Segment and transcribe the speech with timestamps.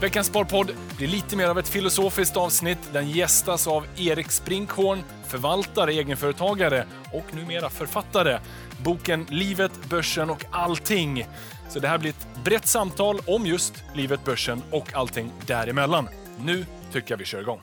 [0.00, 2.78] Veckans Sparpodd blir lite mer av ett filosofiskt avsnitt.
[2.92, 8.38] Den gästas av Erik Sprinkhorn, förvaltare, egenföretagare och numera författare.
[8.84, 11.26] Boken Livet, börsen och allting.
[11.68, 16.08] Så det här blir ett brett samtal om just livet, börsen och allting däremellan.
[16.40, 17.60] Nu tycker jag vi kör igång.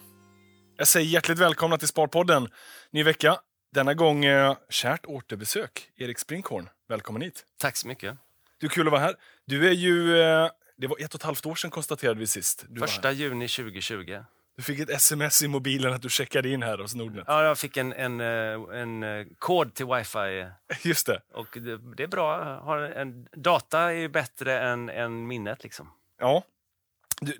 [0.78, 2.48] Jag säger hjärtligt välkomna till Sparpodden.
[2.92, 3.38] Ny vecka.
[3.74, 5.90] Denna gång eh, kärt återbesök.
[5.98, 7.44] Erik Sprinkhorn, välkommen hit.
[7.60, 8.18] Tack så mycket.
[8.60, 9.16] Du, kul att vara här.
[9.46, 10.22] Du är ju...
[10.22, 12.66] Eh, det var ett och ett halvt år sedan konstaterade vi sist.
[12.70, 14.24] Du, Första juni 2020.
[14.58, 17.24] du fick ett sms i mobilen att du checkade in här hos Nordnet.
[17.28, 20.48] Ja, jag fick en, en, eh, en eh, kod till wifi.
[20.90, 21.22] Just det.
[21.34, 22.60] Och det, det är bra.
[22.96, 25.64] En, data är ju bättre än, än minnet.
[25.64, 25.92] Liksom.
[26.20, 26.44] Ja.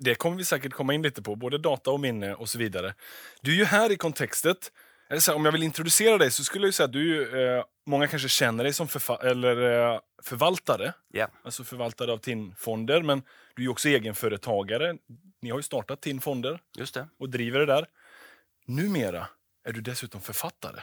[0.00, 2.94] Det kommer vi säkert komma in lite på, både data och minne och så vidare.
[3.40, 4.72] Du är ju här i kontextet.
[5.08, 7.64] Eller så här, om jag vill introducera dig så skulle jag säga att du eh,
[7.86, 8.88] många kanske känner dig som
[9.22, 11.28] eller, eh, förvaltare, Ja.
[11.44, 13.22] alltså förvaltare av TIN-fonder, men
[13.56, 14.96] du är också egenföretagare.
[15.42, 17.08] Ni har ju startat TIN-fonder Just det.
[17.18, 17.86] och driver det där.
[18.66, 19.26] Numera
[19.64, 20.80] är du dessutom författare.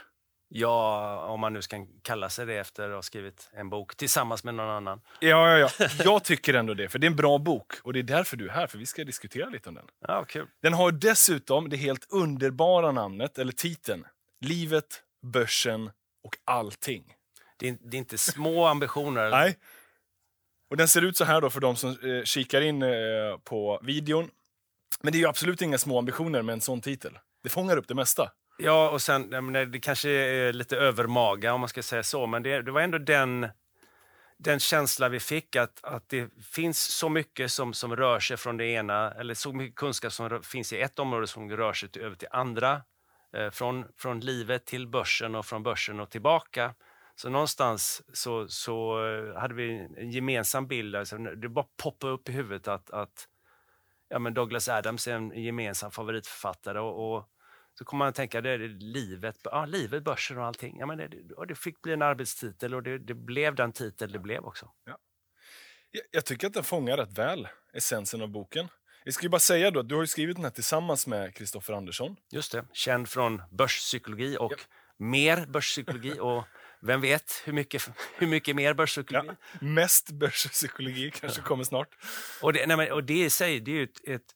[0.55, 4.44] Ja, om man nu ska kalla sig det efter att ha skrivit en bok tillsammans
[4.44, 5.02] med någon annan.
[5.20, 5.88] Ja, ja, ja.
[6.03, 8.48] Jag tycker ändå det, för det är en bra bok och det är därför du
[8.48, 9.86] är här, för vi ska diskutera lite om den.
[10.08, 10.48] Ja, kul.
[10.61, 14.05] Den har dessutom det helt underbara namnet, eller titeln,
[14.44, 15.91] Livet, börsen
[16.23, 17.13] och allting.
[17.58, 19.30] Det är, det är inte små ambitioner.
[19.30, 19.58] Nej.
[20.69, 22.89] Och den ser ut så här då för de som eh, kikar in eh,
[23.44, 24.30] på videon.
[25.02, 27.19] Men det är absolut inga små ambitioner med en sån titel.
[27.44, 28.31] Det fångar upp det mesta.
[28.58, 32.44] Ja, och sen, menar, det kanske är lite övermaga om man ska säga så, men
[32.44, 33.47] det, det var ändå den,
[34.38, 38.58] den känsla vi fick att, att det finns så mycket som, som rör sig från
[38.58, 41.89] det ena, eller så mycket kunskap som rör, finns i ett område som rör sig
[41.99, 42.81] över till andra.
[43.34, 46.76] Eh, från, från livet till börsen och från börsen och tillbaka.
[47.16, 52.30] Så någonstans så, så eh, hade vi en gemensam bild, alltså, det bara poppade upp
[52.30, 53.28] i huvudet att, att
[54.09, 57.30] ja, men Douglas Adams är en gemensam favoritförfattare och, och
[57.73, 60.78] så kommer man att tänka, det är livet, ja, livet, börsen och allting.
[60.80, 64.11] Ja, men det, och det fick bli en arbetstitel och det, det blev den titel
[64.11, 64.71] det blev också.
[64.86, 64.98] Ja.
[66.11, 68.67] jag tycker att den fångar rätt väl essensen av boken.
[69.03, 72.15] Jag ska bara säga då att du har skrivit den här tillsammans med Kristoffer Andersson.
[72.31, 72.65] Just det.
[72.73, 74.53] Känd från börspsykologi och
[74.97, 76.43] mer börspsykologi och
[76.81, 79.27] vem vet hur mycket, hur mycket mer börspsykologi.
[79.27, 79.36] Ja.
[79.61, 81.89] Mest börspsykologi kanske kommer snart.
[82.41, 84.36] Och, det, nej, men, och det i sig, det är ju ett, ett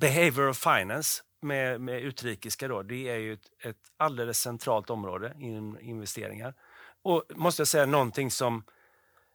[0.00, 5.36] behavior of finance med, med utrikiska då, det är ju ett, ett alldeles centralt område
[5.38, 6.54] inom investeringar.
[7.02, 8.64] Och måste jag säga någonting som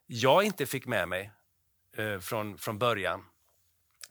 [0.08, 1.32] jag inte fick med mig
[1.98, 3.24] eh, från, från början.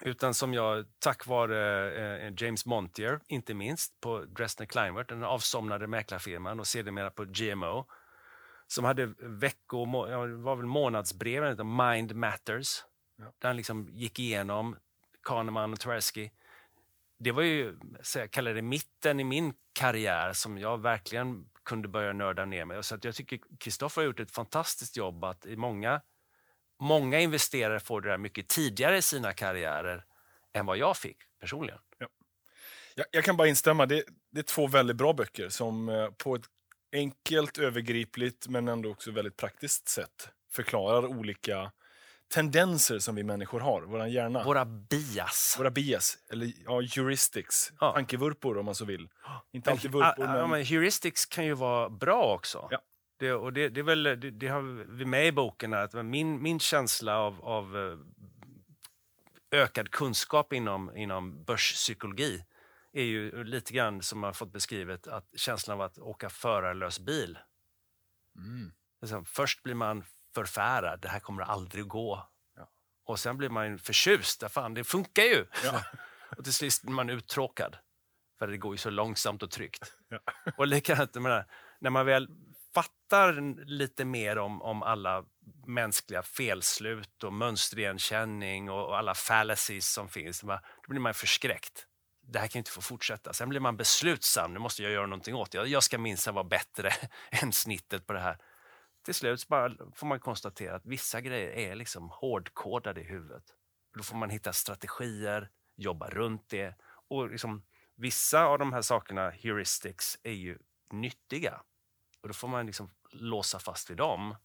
[0.03, 1.93] Utan som jag tack vare
[2.27, 7.87] eh, James Montier, inte minst, på Dresdner Kleinwert, den avsomnade mäklarfirman och sedermera på GMO,
[8.67, 12.85] som hade vecko, ja, det var väl månadsbrev, Mind Matters,
[13.39, 14.77] där han liksom gick igenom
[15.23, 16.31] Kahneman och Tversky.
[17.19, 21.89] Det var ju, så jag kallar det mitten i min karriär som jag verkligen kunde
[21.89, 22.83] börja nörda ner mig.
[22.83, 26.01] Så att jag tycker Kristoffer har gjort ett fantastiskt jobb att i många,
[26.81, 30.05] många investerare får det där mycket tidigare i sina karriärer
[30.53, 31.79] än vad jag fick personligen.
[32.95, 33.87] Jag, jag kan bara instämma.
[33.87, 36.45] Det, det är två väldigt bra böcker som eh, på ett
[36.93, 41.73] enkelt, övergripligt men ändå också väldigt praktiskt sätt förklarar olika
[42.35, 43.83] tendenser som vi människor har.
[43.83, 44.45] Vår hjärna.
[44.45, 45.57] Våra bias.
[45.59, 47.73] Våra bias, eller ja, heuristics.
[47.81, 47.93] Ja.
[47.93, 49.09] Tankevurpor om man så vill.
[49.53, 50.51] Inte alltid vurpor, men...
[50.51, 52.69] men heuristics kan ju vara bra också.
[52.71, 52.81] Ja.
[53.17, 54.63] Det, och det, det, är väl, det, det har
[54.97, 55.75] vi med i boken.
[55.75, 57.99] Att min, min känsla av, av eh,
[59.51, 62.45] ökad kunskap inom, inom börspsykologi
[62.93, 67.39] är ju lite grann som har fått beskrivet att känslan av att åka förarlös bil.
[68.37, 68.73] Mm.
[69.01, 70.05] Alltså, först blir man
[70.35, 72.29] förfärad, det här kommer aldrig gå.
[72.57, 72.71] Ja.
[73.05, 75.47] Och sen blir man förtjust, "Ja, fan det funkar ju.
[75.65, 75.85] Ja.
[76.37, 77.77] och till sist blir man uttråkad.
[78.39, 79.97] För det går ju så långsamt och tryggt.
[80.09, 80.19] Ja.
[80.57, 81.47] Och likadant, menar,
[81.81, 82.29] när man väl
[82.77, 85.25] fattar lite mer om, om alla
[85.67, 90.59] mänskliga felslut och mönsterigenkänning och, och alla fallacies som finns, då
[90.89, 91.87] blir man förskräckt.
[92.23, 93.33] Det här kan inte få fortsätta.
[93.33, 95.69] Sen blir man beslutsam, nu måste jag göra någonting åt det.
[95.69, 96.91] Jag, ska minsann vara bättre
[97.31, 98.39] än snittet på det här.
[99.05, 103.45] Till slut så bara får man konstatera att vissa grejer är liksom hårdkodade i huvudet.
[103.97, 106.75] Då får man hitta strategier, jobba runt det.
[107.09, 107.63] Och liksom,
[107.97, 110.59] vissa av de här sakerna, heuristics, är ju
[110.93, 111.61] nyttiga.
[112.27, 114.37] Och då får man liksom låsa fast vid dem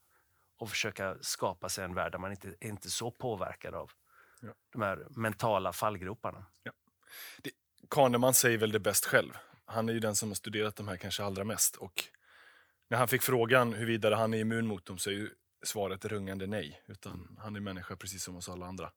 [0.57, 3.92] och försöka skapa sig en värld där man inte är inte så påverkad av
[4.42, 4.54] Ja.
[4.74, 6.45] de här mentala fallgroparna.
[7.89, 9.38] Kahneman säger väl det bäst själv.
[9.66, 11.75] Han är ju den som har studerat de här kanske allra mest.
[11.75, 12.04] Och
[12.89, 15.30] när han fick frågan huruvida han är immun mot dem så är ju
[15.63, 16.81] svaret rungande nej.
[16.88, 18.92] Utan han är människa precis som oss alla andra.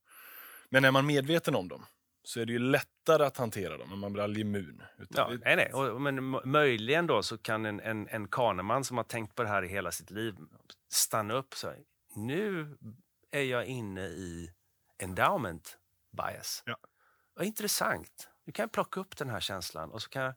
[0.68, 1.86] Men är man medveten om dem
[2.24, 4.82] så är det ju lättare att hantera dem, men man blir aldrig immun.
[5.08, 5.72] Ja, det, nej, nej.
[5.72, 9.48] Och, men möjligen då så kan en, en, en kaneman som har tänkt på det
[9.48, 10.34] här i hela sitt liv
[10.88, 11.82] stanna upp och säga
[12.16, 12.76] nu
[13.30, 14.50] är jag inne i
[14.98, 15.78] endowment
[16.16, 16.62] bias.
[16.66, 16.76] Ja.
[17.34, 18.28] Vad intressant.
[18.44, 20.34] Nu kan jag plocka upp den här känslan och så kan jag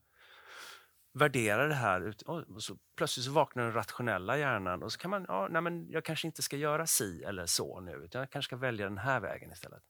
[1.14, 2.16] värdera det här.
[2.26, 5.90] Och så plötsligt så vaknar den rationella hjärnan och så kan man, ja, nej, men
[5.90, 8.98] jag kanske inte ska göra si eller så nu, utan jag kanske ska välja den
[8.98, 9.84] här vägen istället.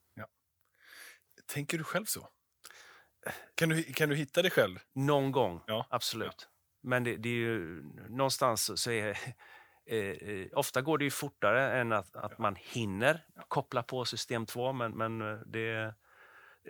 [1.48, 2.28] Tänker du själv så?
[3.56, 4.80] Kan du, kan du hitta dig själv?
[4.96, 5.88] Någon gång, Ja.
[5.90, 6.48] absolut.
[6.84, 9.18] Men det, det är ju någonstans så- är
[9.86, 14.46] eh, eh, ofta går det ju fortare än att, att man hinner koppla på system
[14.46, 15.94] 2, men, men eh, det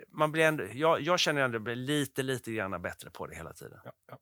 [0.08, 3.26] man blir ändå, jag, jag känner ändå att jag blir lite, lite grann bättre på
[3.26, 3.80] det hela tiden.
[3.84, 4.18] Ja, ja.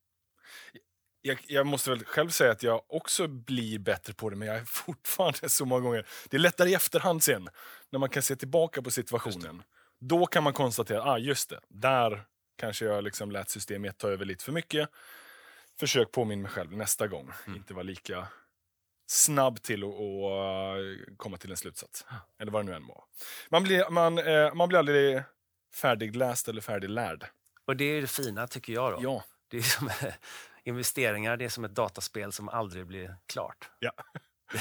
[1.21, 4.57] Jag, jag måste väl själv säga att jag också blir bättre på det, men jag
[4.57, 6.07] är fortfarande så många gånger...
[6.31, 7.49] Det är lättare i efterhand sen,
[7.91, 9.63] när man kan se tillbaka på situationen.
[10.01, 12.25] Då kan man konstatera, ah just det, där
[12.57, 14.89] kanske jag liksom lät system 1 ta över lite för mycket.
[15.79, 17.31] Försök påminna mig själv nästa gång.
[17.47, 18.29] Inte vara lika
[19.07, 22.07] snabb till att komma till en slutsats.
[22.39, 23.05] Eller vad det nu än var.
[23.51, 25.23] Man blir, man, eh, man blir aldrig
[25.75, 27.27] färdigläst eller färdiglärd.
[27.65, 28.93] Och det är det fina tycker jag.
[28.93, 28.99] Då.
[29.03, 29.25] Ja.
[29.49, 29.91] Det är som
[30.65, 33.71] investeringar, det är som ett dataspel som aldrig blir klart.
[33.79, 33.93] Ja.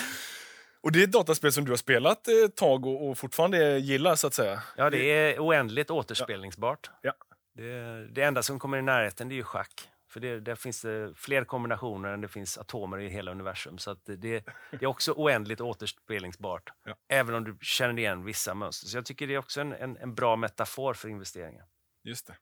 [0.85, 4.15] Och det är ett dataspel som du har spelat ett tag och, och fortfarande gillar,
[4.15, 4.63] så att säga.
[4.77, 6.91] Ja, det är oändligt återspelningsbart.
[7.01, 7.13] Ja.
[7.53, 9.89] Det, det enda som kommer i närheten det är ju schack.
[10.09, 13.77] För det, där finns det fler kombinationer än det finns atomer i hela universum.
[13.77, 16.69] Så det, det är också oändligt återspelningsbart.
[16.83, 16.95] Ja.
[17.07, 18.87] Även om du känner igen vissa mönster.
[18.87, 21.65] Så jag tycker det är också en, en, en bra metafor för investeringar.
[22.03, 22.35] Just det.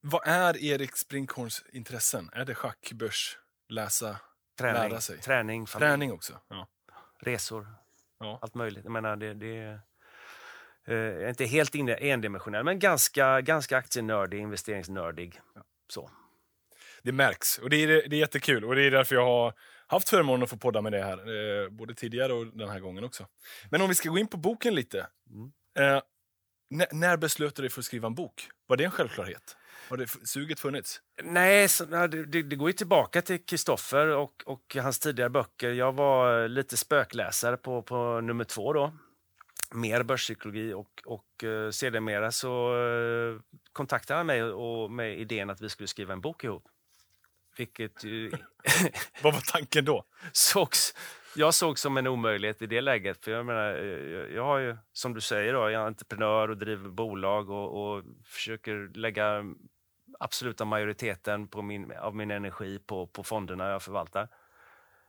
[0.00, 2.30] Vad är Erik Springhorns intressen?
[2.32, 3.38] Är det schack, börs,
[3.68, 4.16] läsa,
[4.60, 5.18] Träning, Lära sig.
[5.18, 6.40] träning familj, träning också?
[6.48, 6.68] Ja.
[7.20, 7.66] Resor,
[8.18, 8.38] Ja.
[8.42, 8.84] allt möjligt.
[8.84, 9.80] Jag menar, det, det är...
[11.22, 15.40] eh, inte helt endimensionell, men ganska, ganska aktienördig, investeringsnördig.
[15.88, 16.10] Så.
[17.02, 18.64] Det märks och det är, det är jättekul.
[18.64, 19.54] Och det är därför jag har
[19.86, 21.18] haft förmånen att få podda med det här.
[21.62, 23.26] Eh, både tidigare och den här gången också.
[23.70, 25.06] Men om vi ska gå in på boken lite.
[25.30, 25.52] Mm.
[25.78, 26.02] Eh,
[26.70, 28.48] när, när beslöt du dig för att skriva en bok?
[28.66, 29.56] Var det en självklarhet?
[29.90, 31.00] Har det suget funnits?
[31.22, 35.70] Nej, så, ja, det, det, går ju tillbaka till Kristoffer och, och hans tidigare böcker.
[35.70, 38.92] Jag var lite spökläsare på, på nummer två då.
[39.70, 43.40] Mer börspsykologi och, och uh, sedermera så uh,
[43.72, 46.64] kontaktade han mig och, med idén att vi skulle skriva en bok ihop.
[47.56, 48.30] Vilket ju
[49.22, 50.04] Vad var tanken då?
[50.32, 50.94] sågs,
[51.36, 53.24] jag såg som en omöjlighet i det läget.
[53.24, 56.56] För jag menar, eh, jag har ju, som du säger, då, jag är entreprenör och
[56.56, 59.44] driver bolag och, och försöker lägga
[60.20, 64.28] absoluta majoriteten på min, av min energi på, på fonderna jag förvaltar.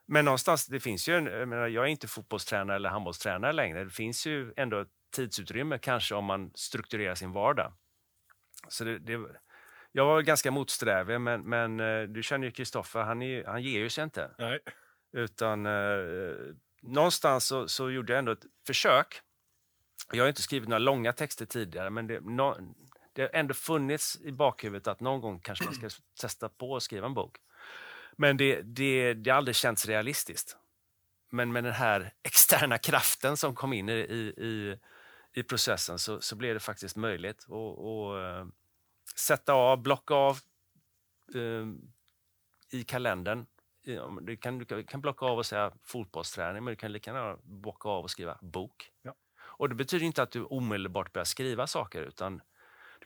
[0.05, 3.83] Men någonstans, det finns ju jag, menar, jag är inte fotbollstränare eller handbollstränare längre.
[3.83, 7.73] Det finns ju ändå ett tidsutrymme kanske om man strukturerar sin vardag.
[8.67, 9.19] Så det, det,
[9.91, 13.79] jag var ganska motsträvig, men, men eh, du känner ju Kristoffer, han, är- han ger
[13.79, 14.31] ju sig inte.
[14.37, 14.59] Nej.
[15.13, 16.35] Utan eh,
[16.81, 19.21] någonstans så, så gjorde jag ändå ett försök.
[20.11, 22.21] Jag har inte skrivit några långa texter tidigare, men det,
[23.13, 25.89] det har ändå funnits i bakhuvudet att någon gång kanske man ska
[26.21, 27.37] testa på att skriva en bok.
[28.17, 30.57] Men det, det, det har aldrig känts realistiskt.
[31.29, 34.77] Men med den här externa kraften som kom in i, i,
[35.33, 38.47] i processen så, så blev det faktiskt möjligt att eh,
[39.15, 40.39] sätta av, blocka av
[41.36, 41.67] eh,
[42.71, 43.45] i kalendern
[44.21, 47.89] Du kan, du kan- blocka av och säga fotbollsträning, men du kan lika gärna bocka
[47.89, 48.91] av och skriva bok.
[49.01, 49.15] Ja.
[49.41, 52.41] Och Det betyder inte att du omedelbart börjar skriva saker, utan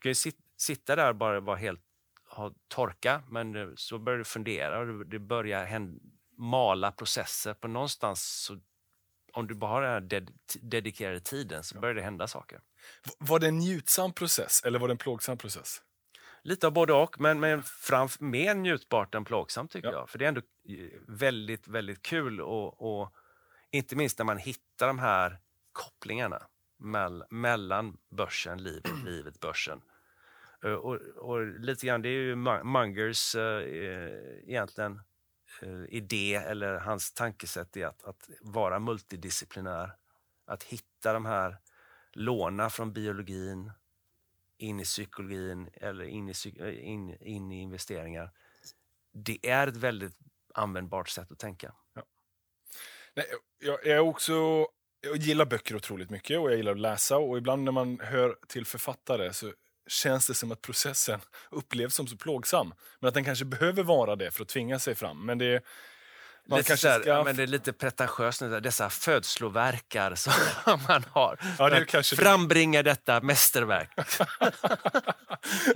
[0.05, 1.81] kan ju sit, sitta där och bara vara helt
[2.29, 5.99] ha torka, men så börjar du fundera och det- börjar hän-
[6.37, 7.53] mala processer.
[7.53, 8.59] På någonstans, så,
[9.33, 10.31] om du bara har den här ded,
[10.61, 12.61] dedikerade tiden, så börjar det hända saker.
[13.19, 15.81] Var det en njutsam process eller var det en plågsam process?
[16.43, 19.93] Lite av både och, men, men fram, mer njutbart än plågsamt tycker Ja.
[19.93, 20.09] jag.
[20.09, 23.13] För det är ändå eh, väldigt, väldigt kul och, och
[23.71, 25.39] inte minst när man hittar de här
[25.71, 26.41] kopplingarna
[26.79, 29.81] mell, mellan börsen, livet, livet, börsen.
[30.63, 33.63] Eh, och, och lite grann, det är ju Mungers eh,
[34.43, 35.01] egentligen
[35.61, 39.91] eh, idé eller hans tankesätt är att, att vara multidisciplinär.
[40.47, 41.57] Att hitta de här
[42.13, 43.71] låna från biologin,
[44.57, 48.31] in i psykologin eller in i, eh, in, in i investeringar.
[49.13, 50.17] Det är ett väldigt
[50.53, 51.73] användbart sätt att tänka.
[53.13, 53.25] Nej,
[53.59, 54.67] jag, jag, är också,
[55.01, 57.17] jag gillar böcker otroligt mycket och jag gillar att läsa.
[57.17, 59.53] Och ibland när man hör till författare så
[59.87, 61.19] känns det som att processen
[61.51, 62.73] upplevs som så plågsam.
[62.99, 65.25] Men att den kanske behöver vara det för att tvinga sig fram.
[65.25, 65.63] Men det,
[66.47, 70.33] Man lite, kanske här, ska- ja, men det är lite pretentiöst, nu, dessa födsloverkar som
[70.87, 71.39] man har.
[71.59, 72.21] Ja, det är kanske det.
[72.21, 73.89] Frambringa detta mästerverk.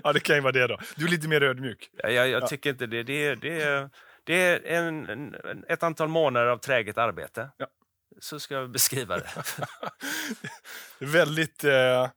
[0.03, 0.79] ja, det kan ju vara det då.
[0.95, 1.89] Du är lite mer ödmjuk.
[1.93, 3.03] Jag, jag, jag tycker inte det.
[3.03, 3.89] Det är, det är,
[4.23, 5.35] det är en, en,
[5.67, 7.49] ett antal månader av träget arbete.
[7.57, 7.67] Ja.
[8.21, 9.29] Så ska jag beskriva det.
[10.99, 12.09] Det är väldigt, eh,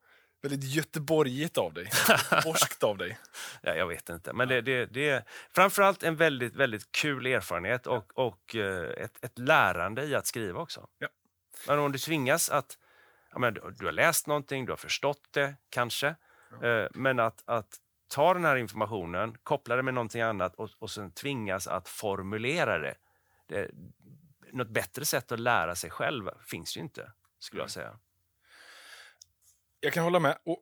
[0.42, 1.90] väldigt göteborgigt av dig.
[2.44, 3.18] Borskt av dig.
[3.62, 4.32] Ja, jag vet inte.
[4.32, 9.24] Men det, det, det är framförallt en väldigt, väldigt kul erfarenhet och, och eh, ett,
[9.24, 10.88] ett lärande i att skriva också.
[10.98, 11.08] Ja.
[11.68, 12.78] Men om du tvingas att...
[13.32, 16.14] Ja, men du, har läst någonting, du har förstått det kanske.
[16.62, 17.76] Eh, men att, att
[18.08, 22.78] ta den här informationen, koppla det med någonting annat och, och sen tvingas att formulera
[22.78, 22.94] det.
[23.46, 23.70] det.
[24.52, 27.98] Något bättre sätt att lära sig själv finns ju inte, skulle jag säga.
[29.84, 30.38] Jag kan hålla med.
[30.44, 30.58] Och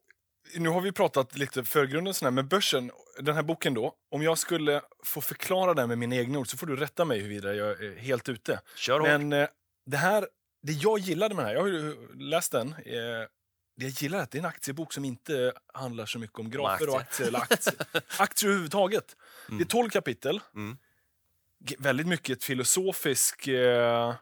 [0.55, 3.95] nu har vi pratat lite förgrunden sån här, men börsen, den här boken då.
[4.11, 7.19] Om jag skulle få förklara den med mina egna ord så får du rätta mig
[7.19, 8.61] huruvida jag är helt ute.
[8.77, 9.09] Kör hårt.
[9.09, 9.49] Men eh,
[9.87, 10.29] det här,
[10.63, 12.69] det jag gillade med den här, jag har ju läst den.
[12.69, 13.27] Eh,
[13.77, 16.51] det jag gillar är att det är en aktiebok som inte handlar så mycket om
[16.51, 17.75] grafer och aktier eller aktier,
[18.19, 19.17] aktier överhuvudtaget.
[19.49, 20.41] Det är 12 kapitel.
[20.55, 20.79] Mm.
[21.79, 23.49] Väldigt mycket filosofisk...
[23.49, 24.15] Eh,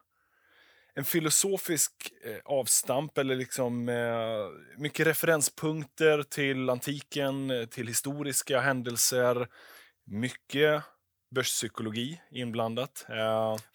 [0.98, 1.92] en filosofisk
[2.24, 9.48] eh, avstamp, eller liksom eh, mycket referenspunkter till antiken, eh, till historiska händelser.
[10.10, 10.82] Mycket
[11.34, 13.06] börspsykologi inblandat.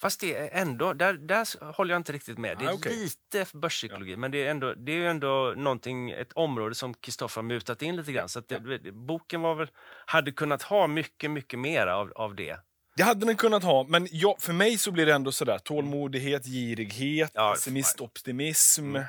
[0.02, 2.58] Fast det är ändå, där, där håller jag inte riktigt med.
[2.58, 2.96] Det är Ah, okej.
[2.96, 7.48] lite börspsykologi, men det är, ändå, det är ändå någonting, ett område som Kristoffer har
[7.48, 8.30] mutat in lite grann.
[8.30, 9.68] Så det- boken var väl,
[10.06, 12.58] hade kunnat ha mycket, mycket mer av, av det.
[12.96, 16.46] Det hade den kunnat ha, men jag, för mig så blir det ändå sådär tålmodighet,
[16.46, 19.04] girighet, Ja, pessimist, optimism, Mm.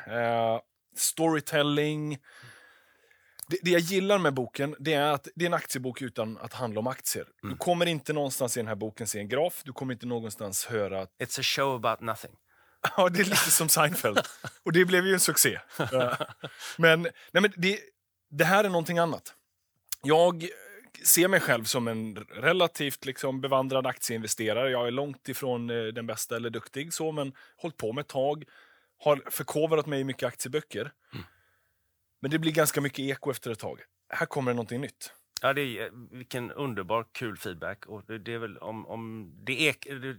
[0.55, 0.61] eh,
[0.97, 2.19] storytelling.
[3.47, 6.53] Det, det jag gillar med boken det är att det är en aktiebok utan att
[6.53, 7.27] handla om aktier.
[7.43, 7.53] Mm.
[7.55, 10.67] Du kommer inte någonstans i den här boken se en graf, du kommer inte någonstans
[10.67, 12.33] höra att It's a show about nothing.
[12.97, 14.21] Ja, det är lite som Seinfeld.
[14.63, 15.61] Och det blev ju en succé.
[16.79, 17.13] Men nej,
[17.43, 17.79] men det,
[18.31, 19.35] det här är någonting annat.
[20.03, 20.49] Jag
[21.07, 24.71] ser mig själv som en relativt liksom, bevandrad aktieinvesterare.
[24.71, 28.09] Jag är långt ifrån eh, den bästa eller duktig, så, men hållit på med ett
[28.09, 28.45] tag.
[28.99, 30.93] Har förkovrat mig i mycket aktieböcker.
[32.21, 33.81] Men det blir ganska mycket eko efter ett tag.
[34.09, 35.13] Här kommer det någonting nytt.
[35.43, 37.87] Ja, det är, vilken underbar, kul feedback.
[37.87, 40.17] Och det, det är väl om, om det, ek, det,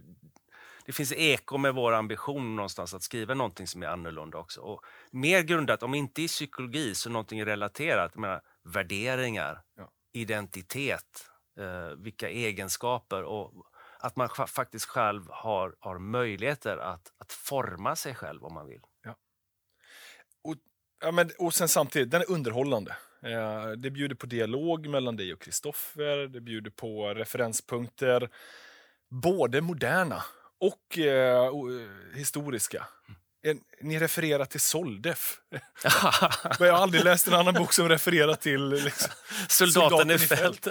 [0.86, 4.60] det finns eko med vår ambition någonstans att skriva någonting som är annorlunda också.
[4.60, 8.10] Och mer grundat, om inte i psykologi, så någonting relaterat.
[8.14, 9.92] Jag menar, värderingar, Ja.
[10.20, 13.52] Identitet, eh, vilka egenskaper och
[13.98, 18.66] att man fa- faktiskt själv har, har möjligheter att, att forma sig själv om man
[18.68, 18.80] vill.
[21.00, 22.96] Ja, men, och sen samtidigt, den är underhållande.
[23.22, 26.16] Eh, det bjuder på dialog mellan dig och Kristoffer.
[26.16, 28.30] Det bjuder på referenspunkter,
[29.08, 30.22] både moderna
[30.58, 31.50] och eh,
[32.14, 32.86] historiska.
[33.46, 35.40] En, ni refererar till Soldef.
[36.58, 38.68] Men jag har aldrig läst en annan bok som refererar till...
[38.68, 39.10] Liksom,
[39.48, 40.68] Soldaten Soldaten i fält.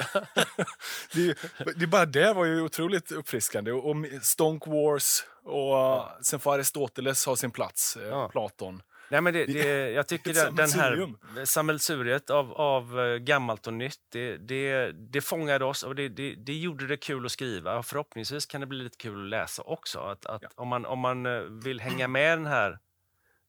[1.13, 1.38] det,
[1.75, 3.72] det bara det var ju otroligt uppfriskande.
[3.72, 8.29] Och, och Stonk Wars och sen får Aristoteles ha sin plats, eh, Ja.
[8.29, 8.82] Platon.
[9.10, 13.74] Nej, men det, det, jag tycker den, den här sammelsuriet av, av eh, gammalt och
[13.74, 17.78] nytt, det, det, det fångade oss och det, det, det gjorde det kul att skriva.
[17.78, 20.00] Och förhoppningsvis kan det bli lite kul att läsa också.
[20.00, 20.50] Att, att Ja.
[20.56, 22.80] om, man, om man eh, vill hänga med den här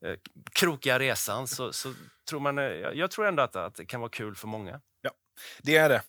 [0.05, 0.15] eh,
[0.53, 1.93] krokiga resan så, så
[2.31, 2.57] tror man...
[2.57, 4.81] Jag, tror ändå att, att det kan vara kul för många.
[5.63, 6.03] Det är det.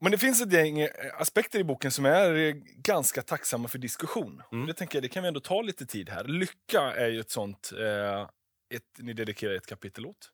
[0.00, 4.42] Men det finns ett gäng aspekter i boken som är ganska tacksamma för diskussion.
[4.52, 4.66] Mm.
[4.66, 6.24] Det tänker jag, det kan vi ändå ta lite tid här.
[6.24, 8.28] Lycka är ju ett sånt, eh,
[8.76, 10.32] ett, ni dedikerar ett kapitel åt.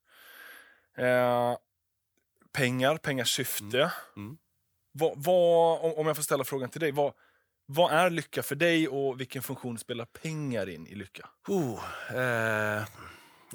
[0.97, 1.57] Eh,
[2.52, 3.92] pengar, pengars syfte.
[4.16, 4.38] Mm.
[4.92, 7.12] Vad, vad, om- jag får ställa frågan till dig, vad,
[7.66, 11.28] vad är lycka för dig och vilken funktion spelar pengar in i lycka?
[11.49, 11.85] Oh,
[12.16, 12.85] eh,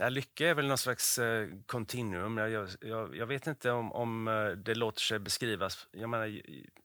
[0.10, 2.38] lycka är väl någon slags eh, continuum.
[2.38, 5.88] Jag, jag, jag, jag vet inte om, om eh, det låter sig beskrivas.
[5.92, 6.42] Jag, menar,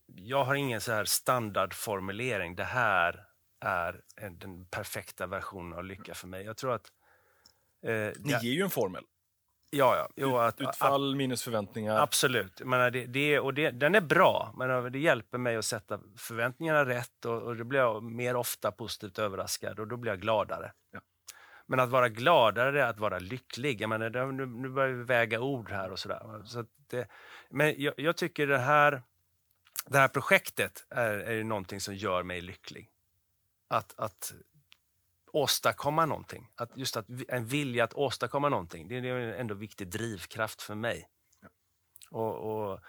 [0.06, 2.56] jag har ingen så här standardformulering.
[2.56, 3.24] Det här
[3.60, 6.44] är en, den perfekta versionen av lycka för mig.
[6.44, 6.92] Jag tror att...
[7.82, 9.04] Eh, Ni ja, ger ju en formel.
[9.70, 10.08] ja, ja.
[10.16, 11.98] Jo, att, Utfall minus förväntningar.
[11.98, 12.60] Absolut.
[12.60, 16.84] Menar, det, det, och det, den är bra, men det hjälper mig att sätta förväntningarna
[16.86, 20.72] rätt och, och då blir jag mer ofta positivt överraskad och då blir jag gladare.
[20.92, 21.00] Ja.
[21.66, 23.80] Men att vara gladare är att vara lycklig.
[23.80, 26.42] Jag menar, nu, nu börjar vi väga ord här och sådär.
[26.44, 27.08] Så det,
[27.50, 29.02] men jag, jag tycker det här,
[29.86, 32.90] det här projektet är, är någonting som gör mig lycklig.
[33.68, 34.32] Att, att
[35.32, 36.48] åstadkomma någonting.
[36.54, 40.74] Att just att, en vilja att åstadkomma någonting, det är ändå en viktig drivkraft för
[40.74, 41.08] mig.
[42.10, 42.80] Och, och,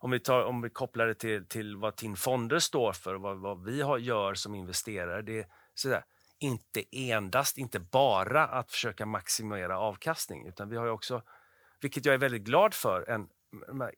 [0.00, 3.38] om vi, tar, om vi kopplar det till, till vad TIN Fonder står för, vad,
[3.38, 6.04] vad vi har, gör som investerare, det är sådär,
[6.38, 11.22] inte endast, inte bara att försöka maximera avkastning, utan vi har också,
[11.80, 13.28] vilket jag är väldigt glad för, en,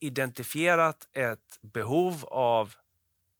[0.00, 2.74] identifierat ett behov av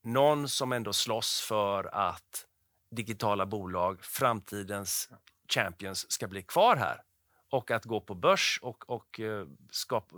[0.04, 2.46] någon som ändå slåss för att
[2.90, 5.10] digitala bolag, framtidens
[5.48, 7.02] champions, ska bli kvar här
[7.50, 10.16] och att gå på börs och, och eh, skapa,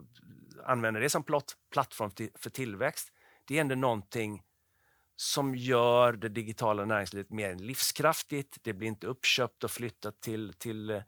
[0.64, 3.12] använda det som plott, plattform till, för tillväxt.
[3.44, 4.42] Det är ändå någonting
[5.16, 8.58] som gör det digitala näringslivet mer livskraftigt.
[8.62, 11.02] Det blir inte uppköpt och flyttat till, till eh,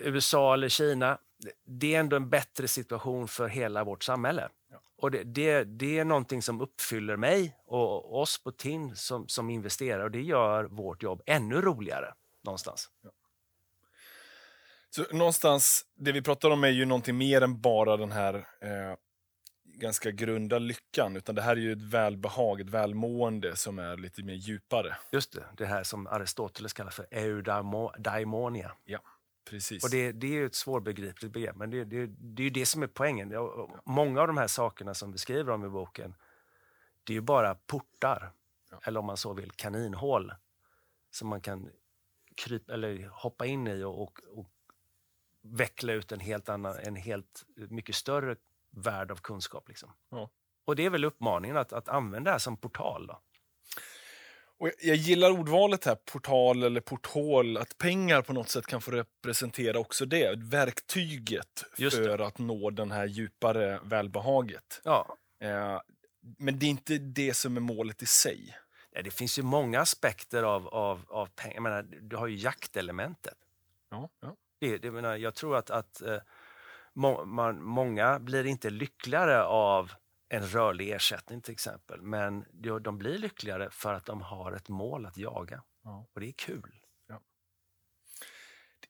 [0.00, 1.18] USA eller Kina.
[1.66, 4.48] Det är ändå en bättre situation för hela vårt samhälle.
[4.98, 9.50] Och det, det, det, är någonting som uppfyller mig och oss på TIN som, som
[9.50, 12.14] investerare och det gör vårt jobb ännu roligare
[12.44, 12.90] någonstans.
[13.02, 13.10] Ja.
[14.90, 18.96] Så någonstans, det vi pratar om är ju någonting mer än bara den här eh,
[19.64, 24.22] ganska grunda lyckan, utan det här är ju ett välbehag, ett välmående som är lite
[24.22, 24.96] mer djupare.
[25.12, 28.72] Just det, det här som Aristoteles kallar för eudaimonia.
[28.84, 29.00] Ja,
[29.50, 29.84] precis.
[29.84, 32.66] Och det, det är ju ett svårbegripligt begrepp, men det, det, det är ju det
[32.66, 33.32] som är poängen.
[33.84, 36.14] Många av de här sakerna som vi skriver om i boken,
[37.04, 38.32] det är ju bara portar,
[38.70, 38.80] ja.
[38.84, 40.32] eller om man så vill kaninhål,
[41.10, 41.70] som man kan
[42.36, 44.50] krypa, eller hoppa in i och, och, och
[45.42, 48.36] veckla ut en helt annan, en helt mycket större
[48.70, 49.68] värld av kunskap.
[49.68, 49.92] Liksom.
[50.10, 50.30] Ja.
[50.64, 53.06] Och det är väl uppmaningen att, att använda det här som portal.
[53.06, 53.20] Då.
[54.58, 58.90] Och jag gillar ordvalet här, portal eller porthål, att pengar på något sätt kan få
[58.90, 64.80] representera också det, verktyget för att nå den här djupare välbehaget.
[64.84, 65.16] Ja.
[65.40, 65.80] Eh,
[66.38, 68.56] men det är inte det som är målet i sig.
[68.90, 71.54] Ja, det finns ju många aspekter av, av, av pengar.
[71.54, 73.36] Jag menar, du har ju jaktelementet.
[73.90, 74.36] Ja, ja.
[74.60, 76.18] Det, det menar, jag tror att, att eh,
[76.92, 79.92] må, man, många blir inte lyckligare av
[80.28, 82.02] en rörlig ersättning till exempel.
[82.02, 82.44] Men
[82.82, 85.62] de, blir lyckligare för att de har ett mål att jaga.
[85.84, 86.06] Ja.
[86.14, 86.74] Och det är kul.
[87.06, 87.20] Ja.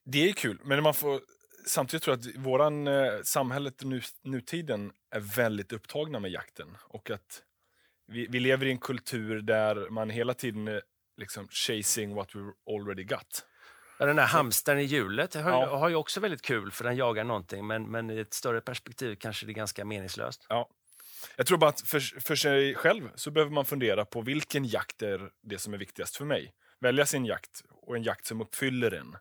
[0.03, 1.21] Det är kul, men man får
[1.65, 6.77] samtidigt tror jag att våran, eh, samhället nu, nutiden är väldigt upptagna med jakten.
[6.81, 7.43] Och att
[8.07, 10.81] vi, vi lever i en kultur där man hela tiden är
[11.17, 12.39] liksom chasing what we
[12.75, 13.45] already got.
[13.99, 15.77] Ja, den där hamstern i hjulet har, ja.
[15.77, 19.15] har ju också väldigt kul för den jagar någonting men, men i ett större perspektiv
[19.15, 20.45] kanske det är ganska meningslöst.
[20.49, 20.69] Ja.
[21.35, 25.01] Jag tror bara att för, för sig själv så behöver man fundera på vilken jakt
[25.01, 26.53] är det som är viktigast för mig.
[26.79, 29.17] Välja sin jakt och en jakt som uppfyller en.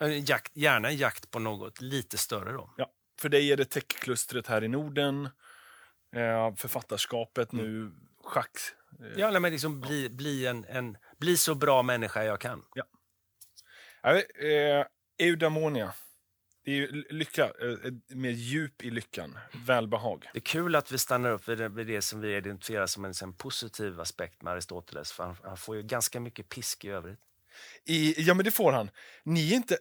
[0.00, 2.74] en jakt, gärna en jakt på något lite större då.
[2.76, 2.90] Ja.
[3.20, 5.28] För dig är det techklustret här i Norden,
[6.16, 7.64] eh, författarskapet mm.
[7.64, 7.92] nu,
[8.24, 8.58] schack.
[9.00, 9.20] Eh.
[9.20, 12.64] Ja, men liksom bli, bli, en, en, bli så bra människa jag kan.
[12.74, 12.84] Ja.
[14.02, 14.86] Eh,
[15.18, 15.92] eudaimonia.
[16.64, 20.26] Det är lycka, eh, med djup i lyckan, välbehag.
[20.32, 23.04] Det är kul att vi stannar upp vid det, vid det som vi identifierar som
[23.04, 26.88] en, en positiv aspekt med Aristoteles, för han, han, får ju ganska mycket pisk i
[26.88, 27.20] övrigt.
[27.84, 28.90] I, ja, men det får han.
[29.24, 29.78] Ni är, inte,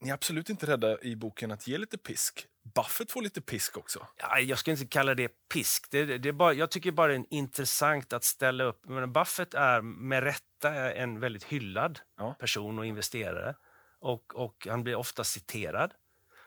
[0.00, 2.46] ni är absolut inte rädda i boken att ge lite pisk.
[2.74, 4.06] Buffett får lite pisk också.
[4.16, 5.90] Ja, jag skulle inte kalla det pisk.
[5.90, 8.84] Det, det är bara, jag tycker bara det är intressant att ställa upp.
[8.88, 12.36] Men Buffett är med rätta en väldigt hyllad ja.
[12.40, 13.54] person och investerare.
[14.00, 15.92] Och, och han blir ofta citerad.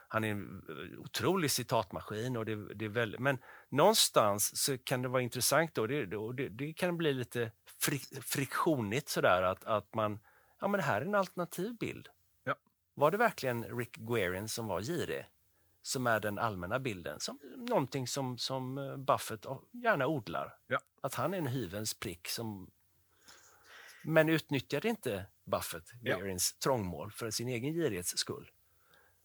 [0.08, 0.62] Han är en
[0.98, 2.36] otrolig citatmaskin.
[2.36, 3.38] Och det, det är väldigt, men
[3.68, 5.86] någonstans så kan det vara intressant då.
[5.86, 10.18] Det, det, det kan bli lite frik, friktionigt sådär att, att man,
[10.60, 12.08] ja men det här är en alternativ bild.
[12.44, 12.54] Ja.
[12.94, 15.26] Var det verkligen Rick Guerin som var girig?
[15.86, 17.20] som är den allmänna bilden.
[17.20, 20.58] Som, någonting som, som eh, Buffett gärna odlar.
[20.66, 20.78] Ja.
[21.00, 22.28] Att han är en hyvens prick.
[22.28, 22.70] Som,
[24.04, 26.62] men utnyttjar inte Buffett Guerins ja.
[26.62, 28.50] trångmål för sin egen girighets skull.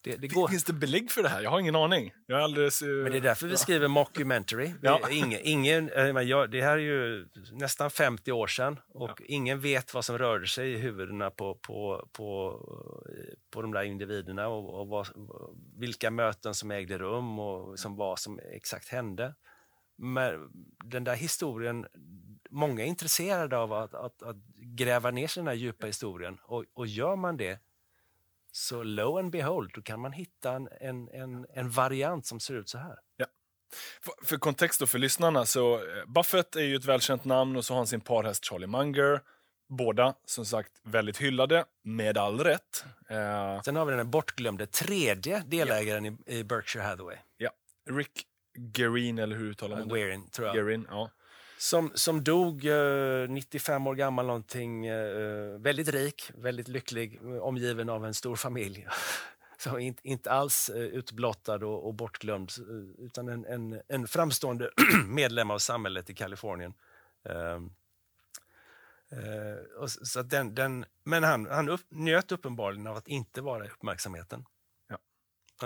[0.04, 0.48] Det, det går...
[0.48, 1.42] Finns det belägg för det här?
[1.42, 2.14] Jag har ingen aning.
[2.26, 3.04] Jag är alldeles, uh...
[3.04, 4.74] Men det är därför vi skriver mockumentary.
[4.82, 5.10] Ja.
[5.10, 5.90] Ingen, ingen,
[6.28, 9.26] jag, det här är ju nästan 50 år sedan och ja.
[9.28, 12.60] ingen vet vad som rörde sig i huvudena på, på, på,
[13.52, 15.08] på de där individerna och, och vad,
[15.78, 19.36] vilka möten som ägde rum och som vad som exakt hände.
[19.98, 20.50] Men
[20.84, 21.86] den där historien,
[22.50, 26.38] många är intresserade av att, att, att gräva ner sig i den här djupa historien
[26.44, 27.60] och, och gör man det
[28.52, 32.54] så lo and behold, då kan man hitta en, en, en, en variant som ser
[32.54, 32.98] ut så här.
[33.18, 33.26] Ja.
[34.02, 37.66] För, för kontext då för lyssnarna, så eh, Buffett är ju ett välkänt namn och
[37.66, 39.22] så har han sin parhäst Charlie Munger.
[39.70, 42.86] Båda som sagt väldigt hyllade, med all rätt.
[43.10, 43.62] Eh...
[43.62, 46.12] Sen har vi den bortglömde tredje delägaren ja.
[46.26, 47.18] i, i, Berkshire Hathaway.
[47.38, 47.52] Ja,
[47.90, 48.24] Rick
[48.78, 50.00] Gerin, eller hur uttalar man det?
[50.00, 50.56] Gerin, tror jag.
[50.56, 51.10] Gerin, ja.
[51.62, 58.06] Som, som dog eh, 95 år gammal, någonting, eh, väldigt rik, väldigt lycklig, omgiven av
[58.06, 58.88] en stor familj.
[59.58, 64.72] så inte, inte alls eh, utblottad och, och bortglömd, eh, utan en, en, en framstående
[65.06, 66.74] medlem av samhället i Kalifornien.
[67.30, 67.68] Uh,
[69.78, 73.70] och så den, den, men han, han upp, njöt uppenbarligen av att inte vara i
[73.70, 74.46] uppmärksamheten.
[74.88, 74.98] Ja.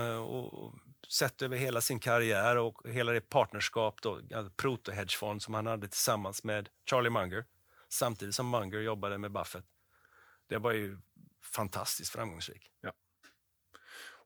[0.01, 0.73] Uh, och
[1.09, 4.21] sett över hela sin karriär och hela det partnerskap, då,
[4.55, 7.45] proto-hedgefond som han hade tillsammans med Charlie Munger,
[7.89, 9.65] samtidigt som Munger jobbade med Buffett.
[10.49, 10.97] Det var ju
[11.53, 12.67] fantastiskt framgångsrikt.
[12.81, 12.91] Ja.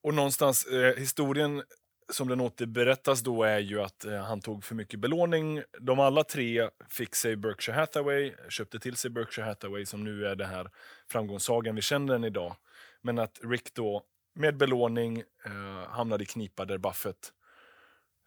[0.01, 1.63] Och någonstans, eh, historien
[2.09, 5.63] som den återberättas då är ju att eh, han tog för mycket belåning.
[5.79, 10.35] De alla tre fick sig Berkshire Hathaway, köpte till sig Berkshire Hathaway som nu är
[10.35, 10.71] det här
[11.11, 12.55] framgångssagan vi känner den idag.
[13.01, 14.03] Men att Rick då
[14.35, 17.33] med belåning eh, hamnade i knipa där Buffett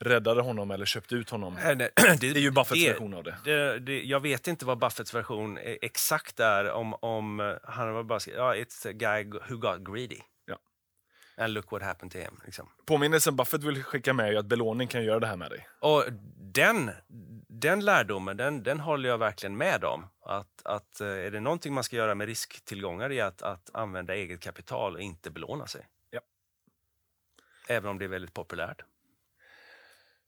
[0.00, 1.54] räddade honom eller köpte ut honom.
[1.54, 3.36] Nej, nej, det, är ju Buffetts version av det.
[3.44, 4.02] det, det.
[4.02, 6.70] Jag vet inte vad Buffetts version exakt är.
[6.70, 10.20] Om, om han var bara ja, it's a guy who got greedy.
[11.36, 12.40] And look what happened to him.
[12.44, 12.68] Liksom.
[12.86, 15.68] Påminnelsen Buffett vill skicka med är att belåning kan göra det här med dig.
[15.80, 16.04] Och
[16.52, 16.90] den,
[17.48, 20.06] den lärdomen, den, den håller jag verkligen med om.
[20.24, 24.14] Att, att eh, är det någonting man ska göra med risktillgångar är att, att använda
[24.14, 25.86] eget kapital och inte belåna sig.
[26.10, 26.20] Ja.
[27.68, 28.82] Även om det är väldigt populärt.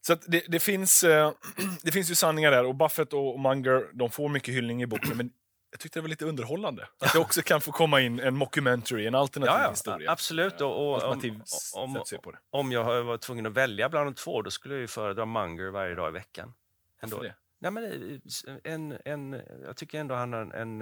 [0.07, 1.33] Så det, det, finns, eh,
[1.83, 5.17] det finns ju sanningar där och Buffett och Munger de får mycket hyllning i boken.
[5.17, 5.31] Men
[5.75, 6.89] jag tyckte det var lite underhållande.
[6.99, 10.11] Att det också kan få komma in en mockumentary, en alternativ ja, ja, historia.
[10.11, 10.61] Absolut.
[10.61, 11.41] Och, och, alternativ
[11.75, 12.05] om, om,
[12.51, 15.71] om jag var tvungen att välja bland de två, då skulle jag ju föredra Munger
[15.71, 16.55] varje dag i veckan.
[17.03, 17.17] Ändå.
[17.17, 17.35] Varför det?
[17.59, 20.81] Nej, men eh, en, en, jag tycker ändå han har en, en,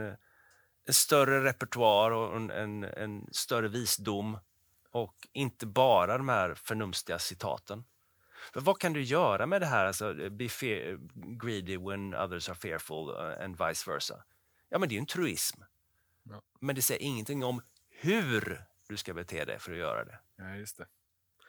[0.86, 4.38] en större repertoar och en, en, en större visdom.
[4.90, 7.84] Och inte bara de här förnumstiga citaten.
[8.52, 10.48] För vad kan du göra med det här, alltså, be
[11.14, 14.24] greedy when others are fearful uh, and vice versa?
[14.72, 15.62] Ja, men det är ju en truism.
[16.22, 16.42] Ja.
[16.60, 20.18] Men det säger ingenting om hur du ska bete dig för att göra det.
[20.36, 20.86] Ja, just det.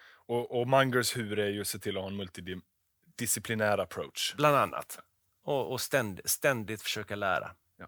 [0.06, 4.34] Och, och Mungers hur är ju att se till att ha en multidisciplinär approach.
[4.36, 5.00] Bland annat.
[5.44, 7.56] Och, och ständ, ständigt försöka lära.
[7.78, 7.88] Ja.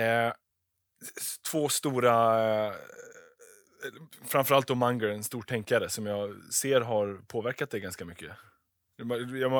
[0.00, 0.32] Eh,
[1.50, 2.74] två stora eh,
[4.24, 8.32] framförallt då Munger, en stor tänkare som jag ser har påverkat det ganska mycket.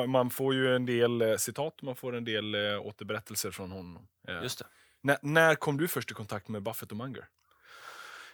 [0.07, 4.07] Man får ju en del eh, citat, man får en del eh, återberättelser från honom.
[4.27, 4.61] Eh, Just
[5.03, 5.17] det.
[5.21, 7.27] när kom du först i kontakt med Buffett och Munger?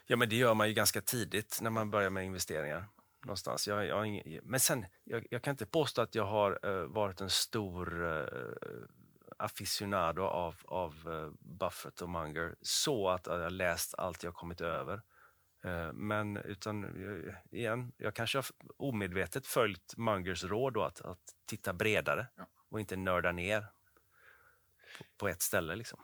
[0.08, 2.86] Ja, men det gör man ju ganska tidigt när man börjar med investeringar.
[3.26, 3.68] Någonstans.
[3.68, 7.30] Jag, jag, men sen, jag, jag, kan inte påstå att jag har uh, varit en
[7.30, 8.28] stor uh,
[9.38, 15.02] aficionado av, av uh, Buffett och Munger så att jag läst allt jag kommit över.
[15.64, 18.46] Eh, men utan, eh, igen, jag kanske har
[18.78, 22.48] omedvetet följt Mungers råd då, att, att titta bredare ja.
[22.70, 23.62] och inte nörda ner
[24.98, 25.76] på, på ett ställe.
[25.76, 26.00] Liksom.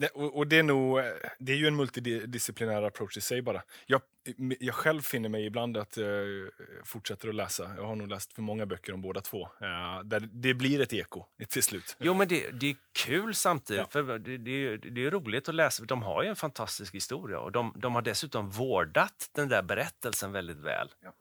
[0.00, 0.08] Ja.
[0.14, 1.02] Och, och, det är nog,
[1.38, 3.62] det är ju en multidisciplinär approach i sig bara.
[3.86, 4.00] Jag,
[4.60, 6.48] jag själv finner mig ibland att jag eh,
[6.84, 7.72] fortsätter att läsa.
[7.76, 9.42] Jag har nog läst för många böcker om båda två.
[9.42, 11.96] Uh, där det blir ett eko till slut.
[11.98, 13.80] Jo, men det, det är kul samtidigt.
[13.80, 13.88] Ja.
[13.90, 15.84] För det, det, det, är roligt att läsa.
[15.84, 20.32] De har ju en fantastisk historia och de, de har dessutom vårdat den där berättelsen
[20.32, 20.88] väldigt väl.
[21.00, 21.12] Ja.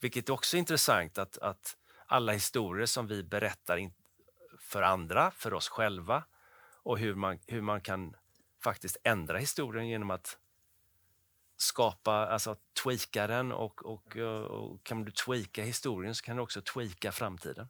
[0.00, 3.90] Vilket är också intressant att, att alla historier som vi berättar
[4.60, 6.24] för andra, för oss själva
[6.84, 8.16] och hur man, hur man kan
[8.64, 10.38] faktiskt ändra historien genom att
[11.56, 16.60] skapa, alltså tweaka den och, och, och, kan du tweaka historien så kan du också
[16.60, 17.68] tweaka framtiden.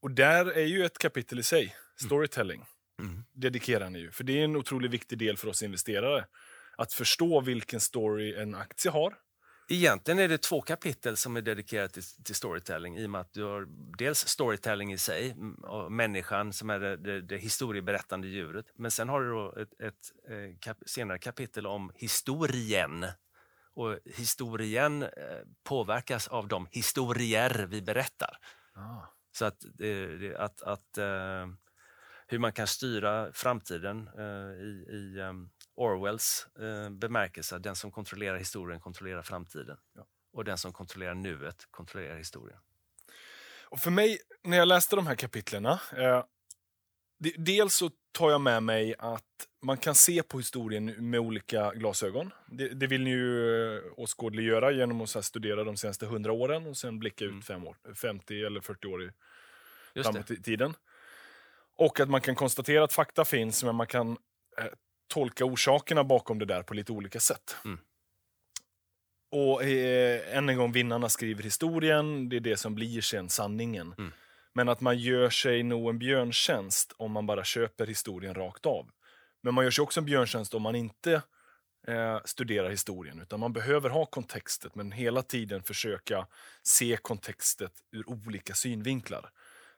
[0.00, 2.64] Och där är ju ett kapitel i sig, storytelling,
[3.00, 3.24] mm.
[3.32, 4.10] dedikerar ni ju.
[4.10, 6.26] För det är en otroligt viktig del för oss investerare.
[6.76, 9.14] Att förstå vilken story en aktie har
[9.68, 13.32] Egentligen är det två kapitel som är dedikerade till, till, storytelling i och med att
[13.32, 13.66] du har
[13.98, 18.66] dels storytelling i sig, och människan som är det, det, det historieberättande djuret.
[18.74, 23.06] Men sen har du då ett, ett eh, kap, senare kapitel om historien.
[23.76, 25.08] Och historien eh,
[25.62, 28.38] påverkas av de historier vi berättar.
[28.74, 29.06] Ah.
[29.32, 30.98] Så att, det, att, att
[32.26, 34.08] hur man kan styra framtiden
[34.60, 37.58] i, i um, Orwells eh, bemärkelse.
[37.58, 39.76] Den som kontrollerar historien kontrollerar framtiden.
[39.94, 40.06] Ja.
[40.32, 42.58] Och den som kontrollerar nuet kontrollerar historien.
[43.62, 46.24] Och för mig, när jag läste de här kapitlerna, eh,
[47.36, 52.30] dels så tar jag med mig att man kan se på historien med olika glasögon.
[52.46, 56.76] Det, det vill ni ju eh, åskådliggöra genom att studera de senaste hundra åren och
[56.76, 57.38] sen blicka mm.
[57.38, 59.10] ut fem år, 50 eller 40 år i,
[60.02, 60.74] framåt i tiden.
[61.76, 64.10] Och att man kan konstatera att fakta finns, men man kan
[64.58, 64.64] eh,
[65.08, 67.56] tolka orsakerna bakom det där på lite olika sätt.
[67.64, 67.78] Mm.
[69.30, 73.94] Och eh, än en gång, vinnarna skriver historien, det är det som blir sen sanningen.
[73.98, 74.12] Mm.
[74.52, 78.90] Men att man gör sig nog en björntjänst om man bara köper historien rakt av.
[79.42, 81.22] Men man gör sig också en björntjänst om man inte
[81.88, 86.26] eh, studerar historien, utan man behöver ha kontextet, men hela tiden försöka
[86.62, 89.30] se kontextet ur olika synvinklar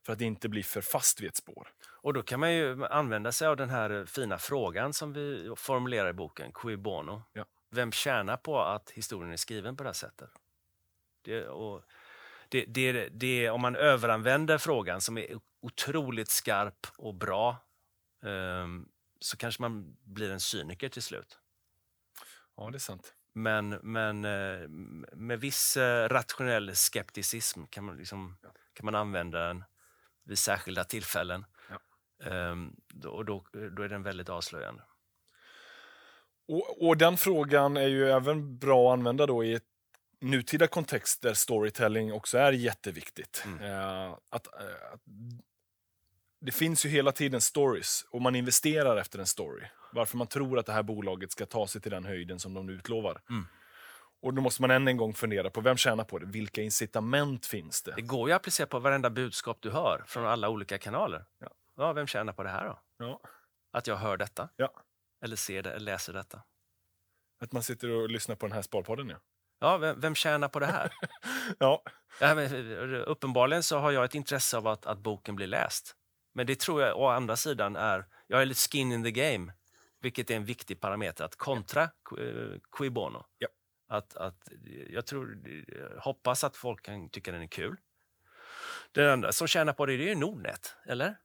[0.07, 1.69] för att inte bli för fast vid ett spår.
[1.85, 6.09] Och då kan man ju använda sig av den här fina frågan som vi formulerar
[6.09, 7.23] i boken, Cui bono.
[7.33, 7.45] Ja.
[7.71, 10.31] Vem tjänar på att historien är skriven på det här sättet?
[11.23, 11.83] Det, och
[12.49, 17.57] det, det, det, om man överanvänder frågan som är otroligt skarp och bra
[18.21, 18.89] um,
[19.21, 21.39] så kanske man blir en cyniker till slut.
[22.57, 23.15] Ja, det är sant.
[23.33, 24.69] Men, men eh,
[25.13, 28.37] med viss eh, rationell skepticism kan man, liksom,
[28.73, 29.65] kan man använda den
[30.27, 31.45] vid särskilda tillfällen.
[31.71, 31.79] Ja.
[32.89, 33.45] Då, och då,
[33.77, 34.83] då är den väldigt avslöjande.
[36.49, 39.65] Och, och, den frågan är ju även bra att använda då i ett
[40.21, 43.43] nutida kontext där storytelling också är jätteviktigt.
[43.47, 43.61] Mm.
[43.61, 45.01] Uh, att, uh, att,
[46.41, 49.67] det finns ju hela tiden stories och man investerar efter en story.
[49.93, 52.69] Varför man tror att det här bolaget ska ta sig till den höjden som de
[52.69, 53.21] utlovar.
[53.31, 53.47] Mm.
[54.23, 56.27] Och då måste man än en gång fundera på vem tjänar på det?
[56.27, 57.93] Vilka incitament finns det?
[57.97, 61.25] Det går ju att applicera på varenda budskap du hör från alla olika kanaler.
[61.39, 61.49] Ja.
[61.77, 62.81] Ja, vem tjänar på det här då?
[62.99, 63.21] Ja.
[63.73, 64.49] Att jag hör detta?
[64.57, 64.73] Ja.
[65.25, 66.43] Eller ser det, eller läser detta?
[67.41, 69.17] Att man sitter och lyssnar på den här Sparpodden, ja.
[69.59, 70.93] Ja, vem, vem tjänar på det här?
[71.59, 71.83] ja.
[72.21, 72.49] ja
[73.07, 75.97] uppenbarligen så har jag ett intresse av att, att boken blir läst.
[76.35, 79.53] Men det tror jag å andra sidan är, jag är lite skin in the game,
[80.01, 82.17] vilket är en viktig parameter att kontra ja.
[82.79, 83.25] qui bono.
[83.39, 83.49] Ja.
[83.89, 84.49] Att, att,
[84.91, 85.39] jag tror,
[86.01, 87.77] hoppas att folk kan tycka den är kul.
[88.93, 91.17] Den enda som tjänar på det, det är Nordnet, eller?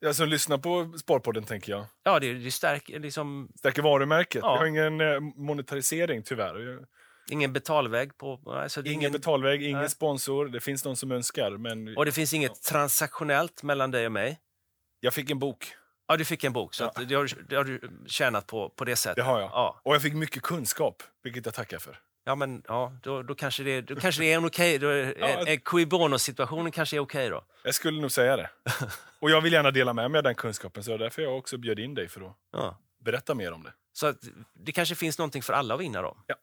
[0.00, 1.86] Ja, som lyssnar på Sparpodden, tänker jag.
[2.02, 3.52] Ja, det, det stärker, liksom...
[3.58, 4.40] stärker varumärket.
[4.42, 4.52] Ja.
[4.52, 6.86] Vi har ingen eh, monetarisering, tyvärr.
[7.30, 8.18] Ingen betalväg?
[8.18, 8.40] på...
[8.46, 9.90] Alltså, ingen, ingen betalväg, ingen nej.
[9.90, 10.48] sponsor.
[10.48, 11.50] Det finns de som önskar.
[11.50, 11.96] Men...
[11.96, 12.70] Och det finns inget ja.
[12.70, 14.40] transaktionellt mellan dig och mig?
[15.00, 15.74] Jag fick en bok.
[16.08, 16.74] Ja, du fick en bok.
[16.74, 17.02] Så ja.
[17.04, 19.16] det, har, det har du tjänat på, på det sättet?
[19.16, 19.50] Det har jag.
[19.50, 19.80] Ja.
[19.82, 22.00] Och jag fick mycket kunskap, vilket jag tackar för.
[22.24, 24.76] Ja, men ja, då, då, kanske, det, då kanske det är en okej...
[24.76, 25.56] Okay, ja.
[25.64, 27.44] Cui bono-situationen kanske är okej okay då?
[27.62, 28.50] Jag skulle nog säga det.
[29.20, 31.78] Och jag vill gärna dela med mig av den kunskapen, så därför jag också bjöd
[31.78, 32.78] in dig för att ja.
[33.04, 33.72] berätta mer om det.
[33.92, 34.16] Så att
[34.54, 36.16] det kanske finns någonting för alla att vinna då?
[36.26, 36.34] Ja.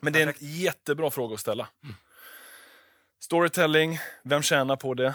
[0.00, 1.68] Men det är en jättebra fråga att ställa.
[1.84, 1.94] Mm.
[3.20, 5.14] Storytelling, vem tjänar på det?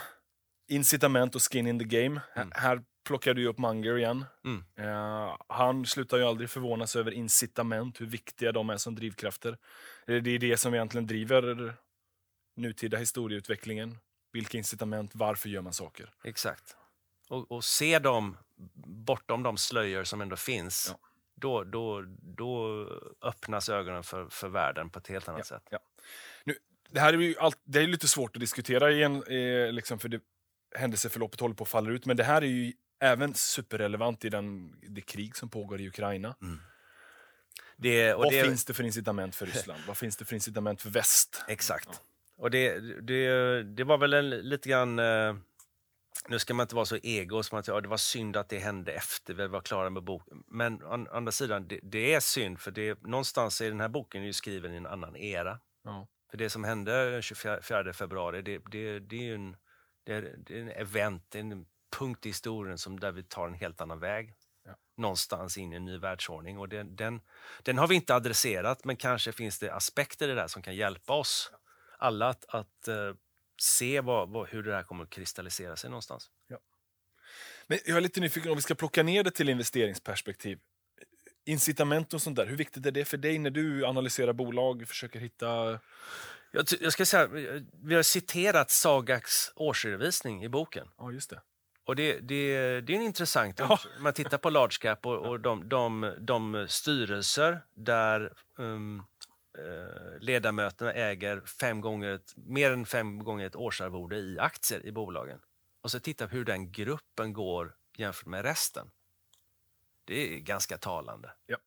[0.68, 2.22] Incitament och skin in the game.
[2.36, 2.52] Mm.
[2.56, 4.26] Här plockar du upp Munger igen.
[4.46, 4.90] Mm.
[4.90, 9.58] Uh, han slutar ju aldrig förvånas över incitament, hur viktiga de är som drivkrafter.
[10.06, 11.74] Det är det som egentligen driver
[12.56, 13.98] nutida historieutvecklingen.
[14.32, 16.14] Vilka incitament, varför gör man saker?
[16.24, 16.76] Exakt.
[17.30, 18.38] Och, och se dem
[18.86, 20.90] bortom de slöjor som ändå finns.
[20.92, 21.00] Ja.
[21.36, 22.84] Då, då, då
[23.22, 25.68] öppnas ögonen för, för världen på ett helt annat ja, sätt.
[25.70, 25.80] Ja.
[26.44, 26.56] Nu,
[26.90, 30.10] det här är ju allt, det är lite svårt att diskutera igen, eh, liksom för
[30.10, 30.22] det,
[30.76, 32.06] händelseförloppet håller på att falla ut.
[32.06, 36.36] Men det här är ju även superrelevant i den, det krig som pågår i Ukraina.
[36.42, 36.60] Mm.
[37.78, 39.82] Det, Vad det, finns det för incitament för Ryssland?
[39.88, 41.44] Vad finns det för incitament för väst?
[41.48, 41.90] Exakt.
[41.92, 42.00] Ja.
[42.38, 45.00] Och det, det, det var väl en, lite grann...
[45.00, 45.36] Eh,
[46.28, 48.60] nu ska man inte vara så ego som att ja, det var synd att det
[48.60, 50.44] hände efter vi var klara med boken.
[50.48, 54.24] Men å andra sidan, det, det, är synd för det, någonstans är den här boken
[54.24, 55.60] ju skriven i en annan era.
[55.84, 56.08] Ja.
[56.32, 59.58] För det som hände den 24 februari, det, det, det är ju en,
[60.04, 63.54] det är, det är en event, en punkt i historien som där vi tar en
[63.54, 64.34] helt annan väg.
[64.66, 64.76] Ja.
[64.98, 66.58] Någonstans in i en ny världsordning.
[66.58, 67.22] Och den, den,
[67.64, 70.76] den, har vi inte adresserat, men kanske finns det aspekter i det där som kan
[70.76, 71.52] hjälpa oss
[71.98, 73.16] alla att, att uh,
[73.62, 76.30] se vad, vad, hur det här kommer att kristallisera sig någonstans.
[76.48, 76.58] Ja.
[77.68, 80.60] Men jag är lite nyfiken om vi ska plocka ner det till investeringsperspektiv.
[81.46, 85.20] Incitament och sånt där, hur viktigt är det för dig när du analyserar bolag, försöker
[85.20, 85.80] hitta...
[86.52, 87.28] Jag, jag ska säga,
[87.84, 90.88] vi har citerat Sagax årsredovisning i boken.
[90.98, 91.42] Ja, just det.
[91.88, 93.60] Och det, det, det är intressant.
[93.60, 93.80] Ja.
[93.98, 99.04] Om man tittar på large cap och, och de, de, de styrelser där um,
[99.58, 105.40] uh, ledamöterna äger fem gånger, mer än fem gånger ett årsarvode i aktier i bolagen.
[105.82, 108.92] Och så titta hur den gruppen går jämfört med resten.
[110.06, 111.32] Det är ganska talande.
[111.46, 111.58] Ja.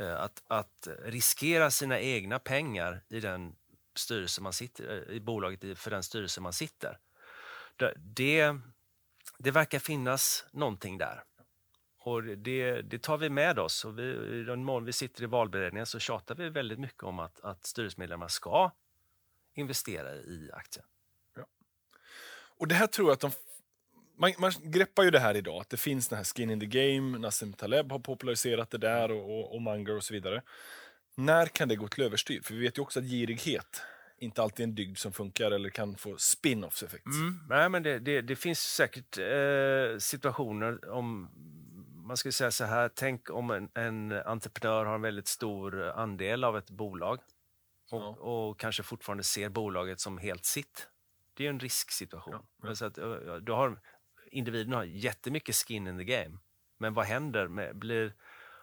[0.00, 3.56] Uh, att, att riskera sina egna pengar i den
[3.94, 6.98] styrelse man sitter, i bolaget för den styrelse man sitter.
[8.02, 8.60] Det,
[9.38, 11.22] det verkar finnas någonting där.
[11.98, 13.84] Och det, det tar vi med oss.
[13.84, 14.02] Och vi,
[14.40, 17.66] I den mån vi sitter i valberedningen så tjatar vi väldigt mycket om att, att
[17.66, 18.70] styrelsemedlemmar ska
[19.54, 20.84] investera i aktier.
[21.36, 21.46] Ja.
[22.58, 23.30] Och det här tror jag att de
[24.18, 26.66] man, man greppar ju det här idag, att det finns den här skin in the
[26.66, 30.42] game, Nassim Taleb har populariserat det där och, och, och Munger och så vidare.
[31.14, 32.40] När kan det gå till överstyr?
[32.40, 33.82] För vi vet ju också att girighet
[34.18, 37.06] inte alltid en dygd som funkar eller kan få spin-offs effekt.
[37.06, 37.40] Mm.
[37.48, 41.30] Nej, men det, det, det finns säkert eh, situationer om
[42.06, 46.44] man skulle säga så här, tänk om en, en entreprenör har en väldigt stor andel
[46.44, 47.18] av ett bolag
[47.90, 48.08] och, Ja.
[48.08, 50.88] och kanske fortfarande ser bolaget som helt sitt.
[51.34, 52.34] Det är ju en risksituation.
[52.62, 52.74] Ja, ja.
[52.74, 53.80] Så att, ö, ö, du har,
[54.30, 56.38] individen har jättemycket skin in the game.
[56.78, 57.48] Men vad händer?
[57.48, 58.14] Med, blir,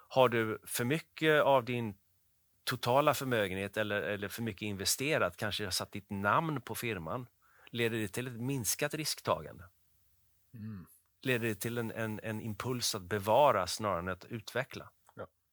[0.07, 1.95] har du för mycket av din
[2.63, 7.27] totala förmögenhet eller, eller för mycket investerat, kanske har satt ditt namn på firman,
[7.71, 9.63] leder det till ett minskat risktagande?
[10.53, 10.85] Mm.
[11.21, 14.89] leder det till en, en, en impuls att bevara snarare än att utveckla.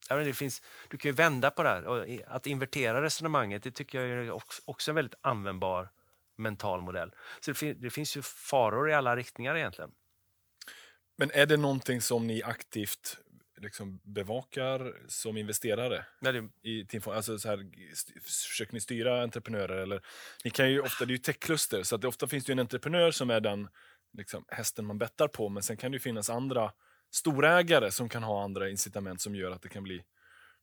[0.09, 0.17] Ja.
[0.17, 2.23] Det finns, du kan ju vända på det här.
[2.27, 5.91] Att invertera resonemanget det tycker jag är också, också en väldigt användbar
[6.37, 7.15] mental modell.
[7.41, 9.91] Så det, fin, det finns ju faror i alla riktningar egentligen.
[11.17, 13.19] Men är det någonting som ni aktivt
[13.61, 16.05] liksom bevakar som investerare?
[16.21, 17.17] Ja, det, I Teamfond?
[17.17, 17.71] Alltså så här,
[18.23, 19.77] försöker ni styra entreprenörer?
[19.77, 20.03] Eller,
[20.45, 22.53] ni kan ju ofta, det är ju techkluster, så att det, ofta finns det ju
[22.53, 23.69] en entreprenör som är den
[24.13, 26.73] liksom, hästen man bettar på, men sen kan det ju finnas andra
[27.13, 30.03] storägare som kan ha andra incitament som gör att det kan bli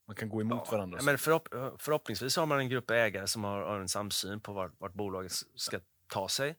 [0.07, 0.97] man kan gå emot varandra.
[0.99, 1.47] Ja, men förhopp,
[1.79, 5.31] förhoppningsvis har man en grupp ägare som har, har en samsyn på vart, vart bolaget
[5.55, 6.49] ska ta sig.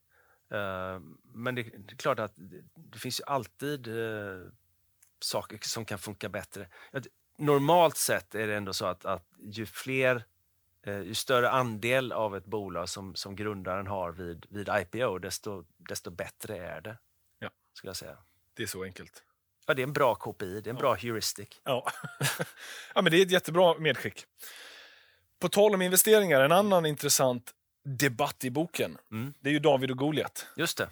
[0.50, 1.00] Eh,
[1.34, 4.46] men det, det är klart att det, det finns ju alltid uh,
[5.20, 6.68] saker som kan funka bättre.
[7.38, 10.24] Normalt sett är det ändå så att, att ju fler
[10.86, 15.64] eh, ju större andel av ett bolag som, som grundaren har vid, vid IPO, desto,
[15.76, 16.98] desto bättre är det.
[17.38, 17.50] Ja.
[17.72, 18.18] Skulle jag säga.
[18.54, 19.22] Det är så enkelt.
[19.66, 21.48] Ja, det är en bra KPI, det är en bra heuristic.
[21.64, 21.90] Ja.
[22.94, 24.26] ja, men det är ett jättebra medskick.
[25.40, 27.54] På tal om investeringar, en annan intressant
[27.84, 29.34] debatt i boken, Mm.
[29.40, 30.88] det är ju David och Goliat Just det.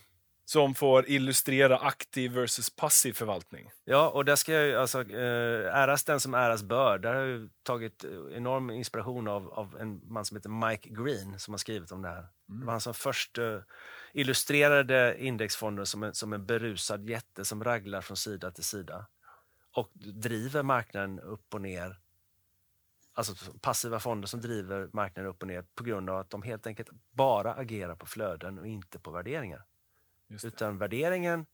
[0.48, 3.70] Som får illustrera aktiv versus passiv förvaltning.
[3.85, 6.98] Ja, och där ska jag ju, alltså, eh, äras den som äras bör.
[6.98, 11.38] Där har jag tagit eh, enorm inspiration av, av en man som heter Mike Green
[11.38, 12.28] som har skrivit om det här.
[12.46, 13.59] Det var han som först eh,
[14.12, 19.06] illustrerade indexfonder som en, som en berusad jätte som raglar från sida till sida
[19.72, 21.96] och driver marknaden upp och ner.
[23.14, 26.66] Alltså passiva fonder som driver marknaden upp och ner på grund av att de helt
[26.66, 29.64] enkelt bara agerar på flöden och inte på värderingar.
[30.44, 31.46] Utan värderingen,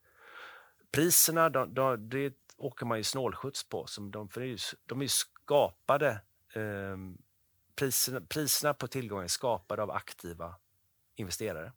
[0.93, 3.87] priserna, de, de, det åker man ju snålskjuts på.
[3.87, 6.21] Som de, för är ju, de är ju skapade,
[6.55, 6.97] eh,
[7.77, 10.57] priserna, priserna på tillgången är skapade av aktiva
[11.17, 11.73] investerare.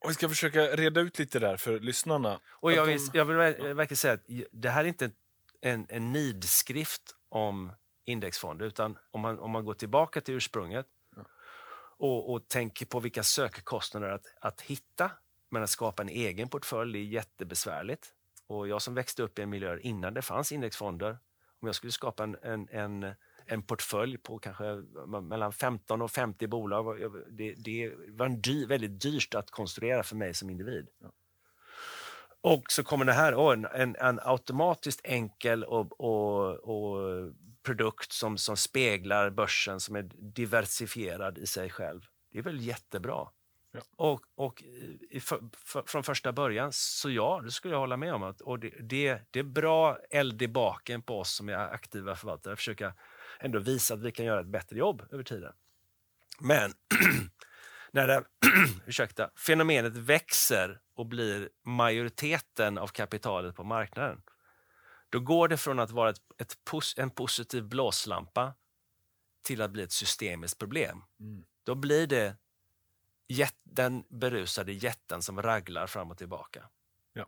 [0.00, 2.40] Och vi ska försöka reda ut lite där för lyssnarna.
[2.46, 5.10] Och jag vill, jag vill ver- verkligen säga att det här är inte
[5.60, 7.72] en, en nidskrift om
[8.04, 10.86] indexfonder, utan om man, om man går tillbaka till ursprunget
[11.96, 15.10] och, och tänker på vilka sökkostnader att, att hitta,
[15.54, 18.08] men att skapa en egen portfölj är jättebesvärligt.
[18.46, 21.18] Och jag som växte upp i en miljö innan det fanns indexfonder,
[21.60, 23.14] om jag skulle skapa en, en, en,
[23.46, 24.64] en portfölj på kanske
[25.22, 30.16] mellan 15 och 50 bolag, det, det var en dy, väldigt dyrt att konstruera för
[30.16, 30.88] mig som individ.
[32.40, 38.38] Och så kommer det här, en, en, en automatiskt enkel och, och, och produkt som,
[38.38, 42.06] som speglar börsen, som är diversifierad i sig själv.
[42.32, 43.28] Det är väl jättebra.
[43.74, 43.80] Ja.
[43.96, 44.64] Och, och
[45.20, 48.22] för, för, från första början, så ja, det skulle jag hålla med om.
[48.22, 52.16] Att, och det, det, det är bra eld i baken på oss som är aktiva
[52.16, 52.94] förvaltare, att försöka
[53.40, 55.52] ändå visa att vi kan göra ett bättre jobb över tiden.
[56.40, 56.72] Men
[57.90, 58.24] när det,
[58.86, 64.22] ursäkta, fenomenet växer och blir majoriteten av kapitalet på marknaden,
[65.08, 66.56] då går det från att vara ett, ett
[66.96, 68.54] en positiv blåslampa
[69.42, 71.02] till att bli ett systemiskt problem.
[71.20, 71.44] Mm.
[71.64, 72.36] Då blir det
[73.28, 76.64] jät, den berusade jätten som raglar fram och tillbaka.
[77.12, 77.26] Ja.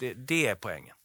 [0.00, 0.96] Det, det är poängen.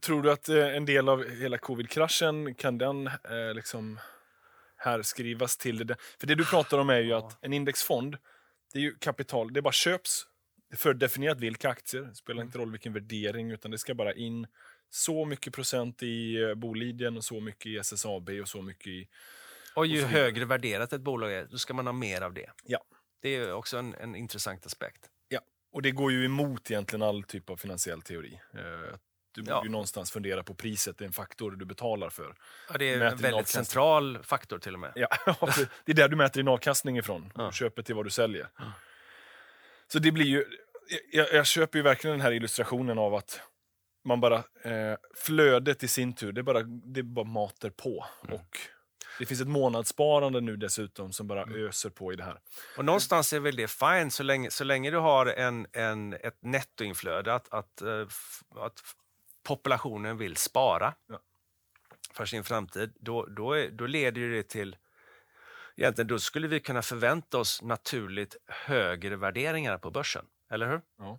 [0.00, 4.00] Tror du att eh, en del av hela covid-kraschen, kan den eh, liksom
[4.76, 5.96] här skrivas till det?
[6.20, 7.18] För det du pratar om är ju Ja.
[7.18, 8.16] att en indexfond,
[8.72, 10.26] det är ju kapital, det bara köps.
[10.70, 14.14] Det är fördefinierat vilka aktier, det spelar inte roll vilken värdering, utan det ska bara
[14.14, 14.46] in
[14.90, 19.08] så mycket procent i eh, Boliden och så mycket i SSAB och så mycket i...
[19.74, 20.10] Och ju vidare.
[20.10, 22.50] högre värderat ett bolag är, då ska man ha mer av det.
[22.64, 22.84] Ja.
[23.24, 25.10] Det är också en, en intressant aspekt.
[25.72, 28.40] Och det går ju emot egentligen all typ av finansiell teori.
[28.54, 28.60] Eh,
[29.32, 29.64] Du borde Ja.
[29.64, 32.34] ju någonstans fundera på priset, det är en faktor du betalar för.
[32.72, 34.92] Ja, det är en väldigt central faktor till och med.
[34.94, 35.08] Ja,
[35.84, 37.32] det är där du mäter din avkastning ifrån.
[37.34, 37.46] Ja.
[37.46, 38.48] Du köper till vad du säljer.
[39.92, 40.44] Så det blir ju...
[41.12, 43.40] Jag, jag köper ju verkligen den här illustrationen av att
[44.04, 44.36] man bara...
[44.62, 48.06] Eh, flödet i sin tur, det bara, det bara matar på.
[48.24, 48.34] Mm.
[48.36, 48.58] Och
[49.18, 52.40] det finns ett månadssparande nu dessutom som bara öser på i det här.
[52.76, 56.42] Och någonstans är väl det fine så länge, så länge du har en, en, ett
[56.42, 58.06] nettoinflöde, att, att, eh,
[58.56, 58.80] att
[59.42, 61.20] populationen vill spara Ja.
[62.12, 64.76] för sin framtid, då, då, är, då leder det till
[65.76, 70.80] Egentligen, då skulle vi kunna förvänta oss naturligt högre värderingar på börsen, eller hur?
[70.98, 71.18] Ja.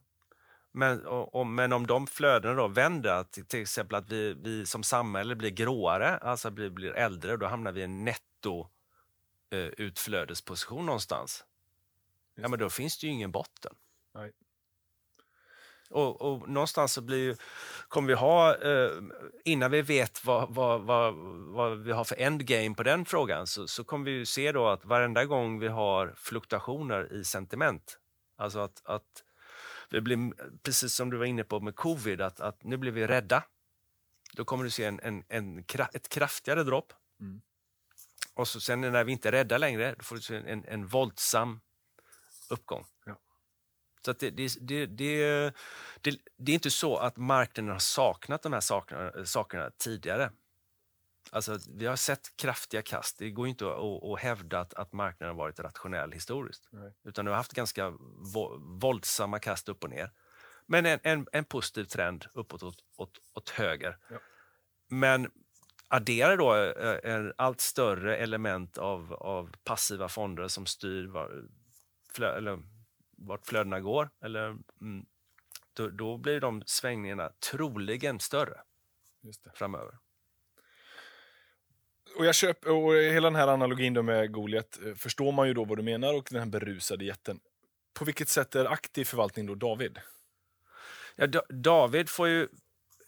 [0.75, 4.65] Men, och, och, men om de flödena då vänder, till, till exempel att vi, vi
[4.65, 8.67] som samhälle blir gråare, alltså blir, blir äldre, då hamnar vi i en netto
[9.51, 11.45] eh, utflödesposition någonstans.
[12.35, 13.73] Ja, men då finns det ju ingen botten.
[14.13, 14.31] Nej.
[15.89, 17.37] Och, och någonstans så blir,
[17.87, 18.91] kommer vi ha, eh,
[19.45, 21.13] innan vi vet vad, vad, vad,
[21.53, 24.85] vad, vi har för endgame på den frågan, så, så kommer vi se då att
[24.85, 27.99] varenda gång vi har fluktuationer i sentiment,
[28.37, 29.24] alltså att, att
[29.95, 30.33] vi blir,
[30.63, 33.43] precis som du var inne på med covid, att, att nu blir vi rädda.
[34.33, 36.93] Då kommer du se en, en, en, ett kraftigare dropp.
[37.19, 37.41] Mm.
[38.33, 40.87] Och så sen när vi inte är rädda längre, då får du se en, en
[40.87, 41.61] våldsam
[42.49, 42.85] uppgång.
[43.05, 43.19] Ja.
[44.05, 45.53] Så det, det, det, det,
[46.37, 50.31] det, är inte så att marknaden har saknat de här sakerna, sakerna tidigare.
[51.31, 53.17] Alltså, vi har sett kraftiga kast.
[53.17, 56.67] Det går inte att, att hävda att, att marknaden har varit rationell historiskt.
[56.71, 56.93] Nej.
[57.03, 57.93] Utan du har haft ganska
[58.81, 60.11] våldsamma kast upp och ner.
[60.65, 63.97] Men en, en, en positiv trend uppåt åt, åt, åt höger.
[64.09, 64.17] Ja.
[64.87, 65.31] Men
[65.87, 66.53] addera då
[67.03, 71.43] en allt större element av, av passiva fonder som styr var,
[72.13, 72.63] flö, eller,
[73.17, 74.09] vart flödena går.
[74.21, 74.45] Eller,
[74.81, 75.05] mm,
[75.73, 78.61] då, då, blir de svängningarna troligen större
[79.53, 79.97] framöver
[82.17, 85.53] och jag köper, och hela den här analogin då med Goliat eh, förstår man ju
[85.53, 87.39] då vad du menar och den här berusade jätten.
[87.93, 89.99] På vilket sätt är aktiv förvaltning då David?
[91.15, 92.47] Ja, David får ju,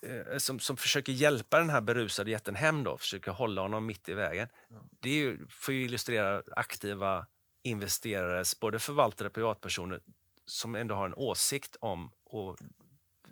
[0.04, 4.10] eh, som, som försöker hjälpa den här berusade jätten hem då, försöker hålla honom mitt
[4.10, 4.48] i vägen.
[4.70, 4.76] Ja.
[5.00, 7.28] Det ju, får ju illustrera aktiva
[7.64, 10.02] investerares, både förvaltare och privatpersoner,
[10.46, 12.58] som ändå har en åsikt om och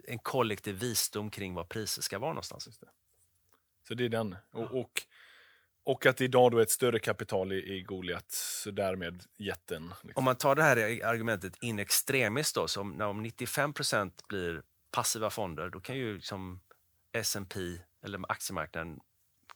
[0.08, 2.80] en kollektiv visdom kring var priser ska vara någonstans.
[3.88, 4.36] Så det är den.
[4.52, 5.02] Och, och
[5.86, 9.88] och att idag då är ett större kapital i, i Goliat, så därmed jätten.
[9.88, 10.12] Liksom.
[10.16, 14.62] Om man tar det här argumentet in extremis då, så om, om 95% blir
[14.92, 16.62] passiva fonder, då kan ju liksom
[17.12, 17.60] S&P
[18.06, 19.00] eller aktiemarknaden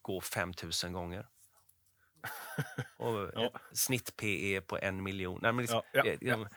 [0.01, 1.25] gå 5000 gånger.
[2.97, 3.51] Och ja.
[3.73, 5.39] snitt PE på en miljon.
[5.41, 6.37] Nej, men liksom, ja, ja, ja.
[6.37, 6.47] Nej,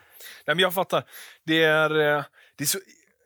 [0.45, 1.03] men jag fattar.
[1.43, 2.23] Det är, eh,
[2.55, 2.79] det är så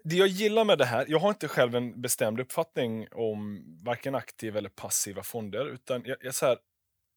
[0.10, 4.16] det jag gillar med det här, jag har inte själv en bestämd uppfattning om varken
[4.16, 5.66] aktiva eller passiva fonder.
[5.66, 6.58] Utan jag, jag, så här,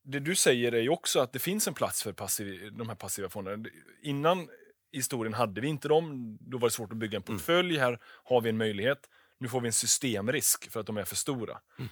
[0.04, 2.96] det du säger är ju också att det finns en plats för passiv, de här
[2.96, 3.68] passiva fonderna.
[4.02, 4.48] Innan
[4.92, 7.38] historien hade vi inte dem, då var det svårt att bygga en mm.
[7.38, 7.74] portfölj.
[7.74, 7.80] Mm.
[7.80, 9.08] Här har vi en möjlighet.
[9.38, 11.60] Nu får vi en systemrisk för att de är för stora.
[11.78, 11.90] Mm.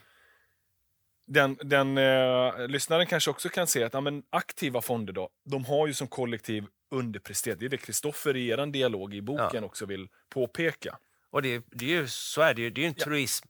[1.26, 5.64] Den, den eh, lyssnaren kanske också kan se att ja, men aktiva fonder då, de
[5.64, 7.58] har ju som kollektiv underpresterat.
[7.58, 9.62] Det är det Kristoffer i er dialog i boken ja.
[9.62, 10.98] också vill påpeka.
[11.30, 12.70] Och det, det är ju, så är det ju.
[12.70, 13.04] Det är en ja.
[13.04, 13.48] turism.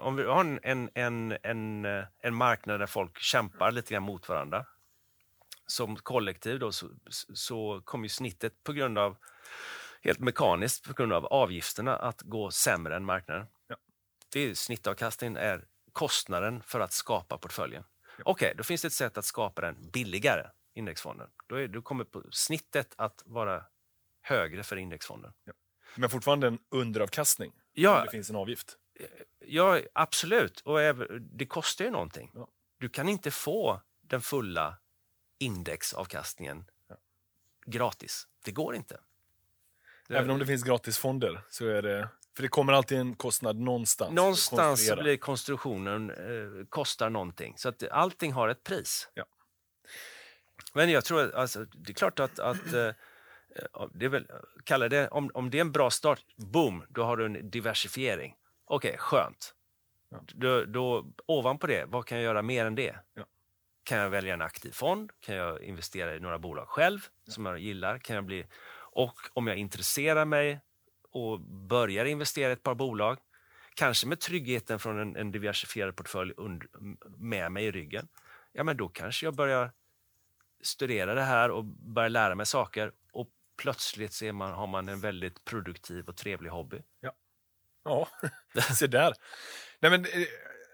[0.00, 1.84] Om vi har en, en, en,
[2.22, 4.66] en marknad där folk kämpar lite grann mot varandra
[5.70, 6.90] som kollektiv då, så,
[7.34, 9.16] så kommer snittet på grund av
[10.02, 13.46] helt mekaniskt på grund av avgifterna att gå sämre än marknaden.
[13.68, 13.76] Ja.
[14.32, 17.84] Det är, snittavkastningen är kostnaden för att skapa portföljen.
[18.16, 18.22] Ja.
[18.24, 20.46] Okej, okay, då finns det ett sätt att skapa den billigare
[20.78, 21.30] indexfonden.
[21.46, 23.64] Då, är, då kommer på snittet att vara
[24.22, 25.32] högre för indexfonden.
[25.44, 25.52] Ja.
[25.96, 27.52] Men fortfarande en underavkastning?
[27.72, 28.76] Ja, det finns en avgift?
[29.38, 30.60] Ja, absolut.
[30.60, 30.78] Och
[31.20, 32.30] det kostar ju någonting.
[32.34, 32.48] Ja.
[32.78, 34.78] Du kan inte få den fulla
[35.38, 36.96] indexavkastningen ja.
[37.66, 38.26] gratis.
[38.44, 39.00] Det går inte.
[40.08, 42.08] Även om det finns gratisfonder så är det...
[42.36, 44.12] För det kommer alltid en kostnad någonstans.
[44.14, 47.54] Någonstans blir konstruktionen eh, kostar någonting.
[47.56, 49.08] Så att allting har ett pris.
[49.14, 49.24] Ja.
[50.72, 52.90] Men jag tror, alltså, det är klart att, att eh,
[53.92, 54.26] det är väl,
[54.64, 58.34] kalla det, om, om det är en bra start, boom, då har du en diversifiering.
[58.64, 59.54] Okej, okay, skönt.
[60.10, 60.24] Ja.
[60.26, 62.96] Då, då, ovanpå det, vad kan jag göra mer än det?
[63.14, 63.24] Ja.
[63.84, 65.12] Kan jag välja en aktiv fond?
[65.20, 67.32] Kan jag investera i några bolag själv ja.
[67.32, 67.98] som jag gillar?
[67.98, 70.60] Kan jag bli, och om jag intresserar mig
[71.10, 73.18] och börjar investera i ett par bolag,
[73.74, 76.62] kanske med tryggheten från en, en diversifierad portfölj und,
[77.18, 78.08] med mig i ryggen,
[78.52, 79.72] ja men då kanske jag börjar
[80.60, 83.28] studera det här och börja lära mig saker och
[83.62, 86.82] plötsligt ser man, har man en väldigt produktiv och trevlig hobby.
[87.00, 87.12] Ja,
[87.84, 88.08] ja.
[88.74, 89.14] se där.
[89.80, 90.26] Nej, men, eh,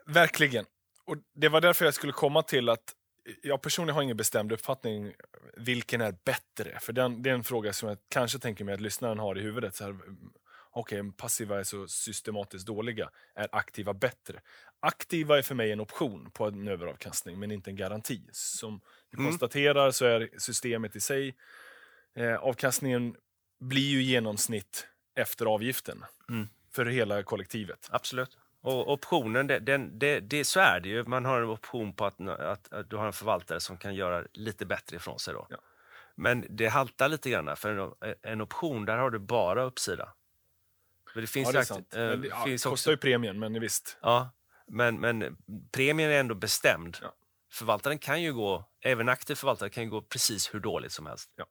[0.06, 0.64] verkligen.
[1.04, 2.94] Och Det var därför jag skulle komma till att
[3.28, 5.14] eh, jag personligen har ingen bestämd uppfattning
[5.56, 6.78] vilken är bättre.
[6.80, 9.40] För den, det är en fråga som jag kanske tänker mig att lyssnaren har i
[9.40, 9.74] huvudet.
[9.74, 9.98] Så här, eh,
[10.76, 13.10] Okej, okay, passiva är så systematiskt dåliga.
[13.34, 14.40] Är aktiva bättre?
[14.84, 18.20] Aktiva är för mig en option på en överavkastning, men inte en garanti.
[18.32, 18.80] Som
[19.10, 19.30] du mm.
[19.30, 21.36] konstaterar så är systemet i sig,
[22.14, 23.16] eh, avkastningen
[23.60, 26.48] blir ju genomsnitt efter avgiften mm.
[26.72, 27.88] för hela kollektivet.
[27.90, 28.38] Absolut.
[28.60, 31.04] Och optionen, det, den, det, det, så är det ju.
[31.04, 34.24] Man har en option på att, att, att, du har en förvaltare som kan göra
[34.32, 35.34] lite bättre ifrån sig.
[35.34, 35.46] Då.
[35.50, 35.56] Ja.
[36.14, 40.14] Men det haltar lite grann, för en, en option där har du bara uppsida.
[41.14, 41.88] Men det finns Ja, det är sant.
[41.90, 43.98] Men det ja, finns kostar också, ju premien, men visst.
[44.02, 44.30] ja,
[44.66, 45.36] men, men
[45.72, 46.98] premien är ändå bestämd.
[47.02, 47.14] Ja.
[47.52, 51.30] Förvaltaren kan ju gå, även aktiv förvaltare kan ju gå precis hur dåligt som helst.
[51.36, 51.46] Ja.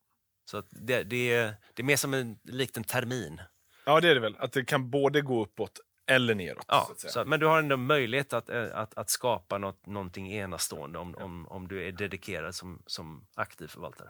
[0.45, 3.41] Så det, det, är, det är mer som en likt en termin.
[3.85, 4.35] Ja, det är det väl.
[4.39, 6.65] Att det kan både gå uppåt eller neråt.
[6.67, 10.33] Ja, så så, men du har ändå möjlighet att, eh, att, att skapa något, någonting
[10.33, 14.09] enastående om, om, om du är dedikerad som, som aktiv förvaltare.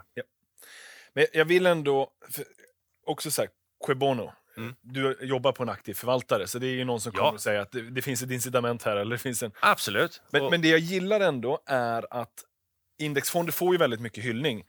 [1.14, 2.12] Men jag vill ändå
[3.06, 3.49] också säga,
[3.86, 4.34] Quebono.
[4.58, 4.76] Mm.
[4.82, 7.20] Du jobbar på en aktiv förvaltare, så det är ju någon som Ja.
[7.20, 8.97] kommer att säga att det, det finns ett incitament här.
[8.97, 9.51] Eller det finns en...
[9.60, 10.22] Absolut.
[10.32, 12.34] men, Och- men det jag gillar ändå är att
[12.99, 14.64] indexfonder får ju väldigt mycket hyllning.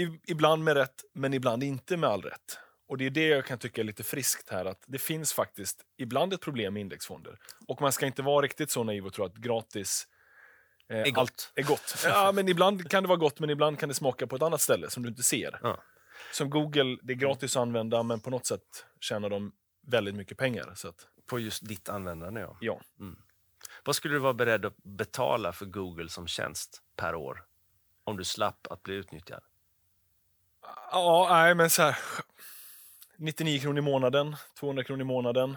[0.00, 2.58] I, ibland med rätt, men ibland inte med all rätt.
[2.88, 5.82] Och det är det jag kan tycka är lite friskt här, att det finns faktiskt
[5.98, 7.38] ibland ett problem med indexfonder.
[7.68, 10.06] Och man ska inte vara riktigt så naiv och tro att gratis
[10.90, 11.18] eh, Är gott.
[11.18, 11.96] allt är gott.
[12.04, 14.60] Ja, men ibland kan det vara gott, men ibland kan det smaka på ett annat
[14.60, 15.58] ställe som du inte ser.
[15.62, 15.82] Ja.
[16.32, 19.52] Som Google, det är gratis att använda, men på något sätt tjänar de
[19.86, 20.72] väldigt mycket pengar.
[20.74, 22.56] Så att, På just ditt användande, ja.
[22.60, 22.80] ja.
[23.84, 27.44] Vad skulle du vara beredd att betala för Google som tjänst per år?
[28.04, 29.42] Om du slapp att bli utnyttjad?
[30.92, 31.98] Ja, nej, men så här.
[33.16, 35.56] 99 kronor i månaden, 200 kronor i månaden.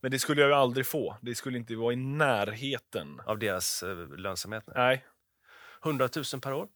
[0.00, 1.16] Men det skulle jag ju aldrig få.
[1.20, 3.20] Det skulle inte vara i närheten.
[3.26, 4.64] Av deras eh, lönsamhet?
[4.66, 4.74] Nej.
[4.76, 5.04] Nej,
[5.84, 6.68] 100 000 per år?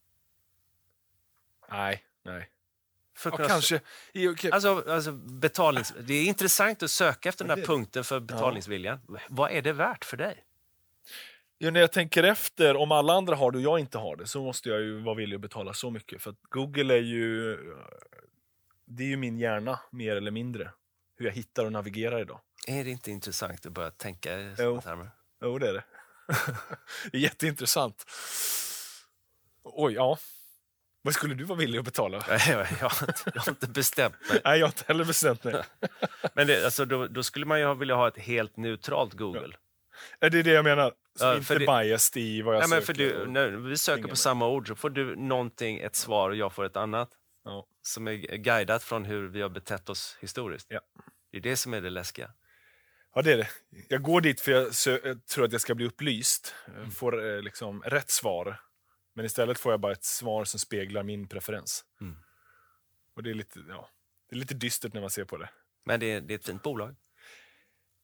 [1.71, 2.51] nej, nej.
[3.16, 3.81] För att Ja, kanske.
[4.12, 4.51] I, okej.
[4.51, 5.95] Alltså, alltså betalnings...
[6.01, 9.01] Det är intressant att söka efter den Ja, här punkten för betalningsviljan.
[9.29, 10.45] Vad är det värt för dig?
[11.59, 14.27] Ja, när jag tänker efter, om alla andra har det och jag inte har det,
[14.27, 16.23] så måste jag ju vara villig att betala så mycket.
[16.23, 17.57] För att Google är ju...
[18.85, 20.71] Det är ju min hjärna, mer eller mindre.
[21.16, 22.41] Hur jag hittar och navigerar idag.
[22.66, 25.11] Är det inte intressant att börja tänka i sådana termer?
[25.43, 25.85] Jo, det är det.
[27.12, 28.05] det är jätteintressant.
[29.62, 30.18] Oj, ja.
[31.03, 32.24] Vad skulle du vara villig att betala?
[32.28, 34.40] jag, jag, jag, har inte- jag har inte bestämt mig.
[34.44, 35.62] Nej, jag har inte heller bestämt mig.
[36.34, 39.57] Men det, alltså, då, då skulle man ju vilja ha ett helt neutralt Google.
[40.20, 40.92] Är det det jag menar?
[41.20, 42.94] Ja, inte det- biased i vad jag Nej, söker.
[42.94, 44.16] du, när vi söker på mig.
[44.16, 47.11] samma ord så får du någonting, ett svar och jag får ett annat.
[47.44, 47.66] Ja.
[47.82, 50.66] Som är guidat från hur vi har betett oss historiskt.
[50.70, 50.80] Ja.
[51.32, 52.30] Det är det som är det läskiga.
[53.14, 53.48] Ja, det är det.
[53.88, 54.66] Jag går dit för jag,
[55.05, 56.55] jag tror att jag ska bli upplyst.
[56.76, 56.90] Mm.
[56.90, 58.61] Får eh, liksom rätt svar.
[59.21, 61.85] Men istället får jag bara ett svar som speglar min preferens.
[62.01, 62.16] Mm.
[63.16, 63.89] Och det är, lite, ja,
[64.29, 65.49] det är lite dystert när man ser på det.
[65.85, 66.95] Men det är, det är ett fint bolag.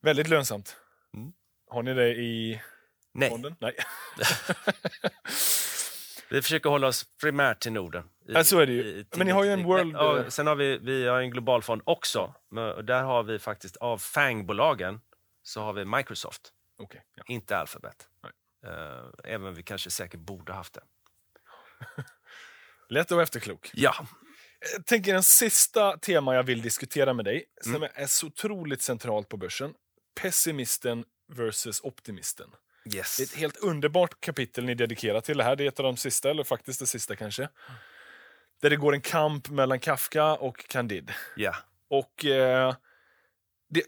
[0.02, 0.76] Väldigt lönsamt.
[1.14, 1.32] Mm.
[1.70, 2.62] Har ni det i
[3.12, 3.56] Nej, fonden?
[3.60, 3.76] Nej.
[6.30, 8.04] vi försöker hålla oss primärt till Norden.
[8.28, 8.82] I- Ja, så är det ju.
[8.84, 11.62] i- Men ni har ju en world- Ja, sen har vi, vi har en global
[11.62, 12.34] fond också.
[12.84, 15.00] Där har vi faktiskt av FANG-bolagen
[15.42, 17.22] så har vi Microsoft, Okej, ja.
[17.26, 18.08] inte Alphabet.
[18.22, 18.32] Nej.
[18.66, 20.80] Eh, även vi kanske säkert borde haft det.
[22.88, 23.70] Lätt att vara efterklok.
[23.74, 24.06] Ja,
[24.74, 27.88] Jag tänker en sista tema jag vill diskutera med dig, som Mm.
[27.94, 29.74] är så otroligt centralt på börsen.
[30.20, 32.50] Pessimisten versus optimisten.
[32.94, 33.16] yes.
[33.16, 35.56] Det är ett helt underbart kapitel ni dedikerar till det här.
[35.56, 37.48] Det är ett av de sista, eller faktiskt det sista kanske.
[38.62, 41.14] Där det går en kamp mellan Kafka och Candide.
[41.36, 41.56] Ja.
[41.88, 42.74] Och eh,
[43.70, 43.82] det,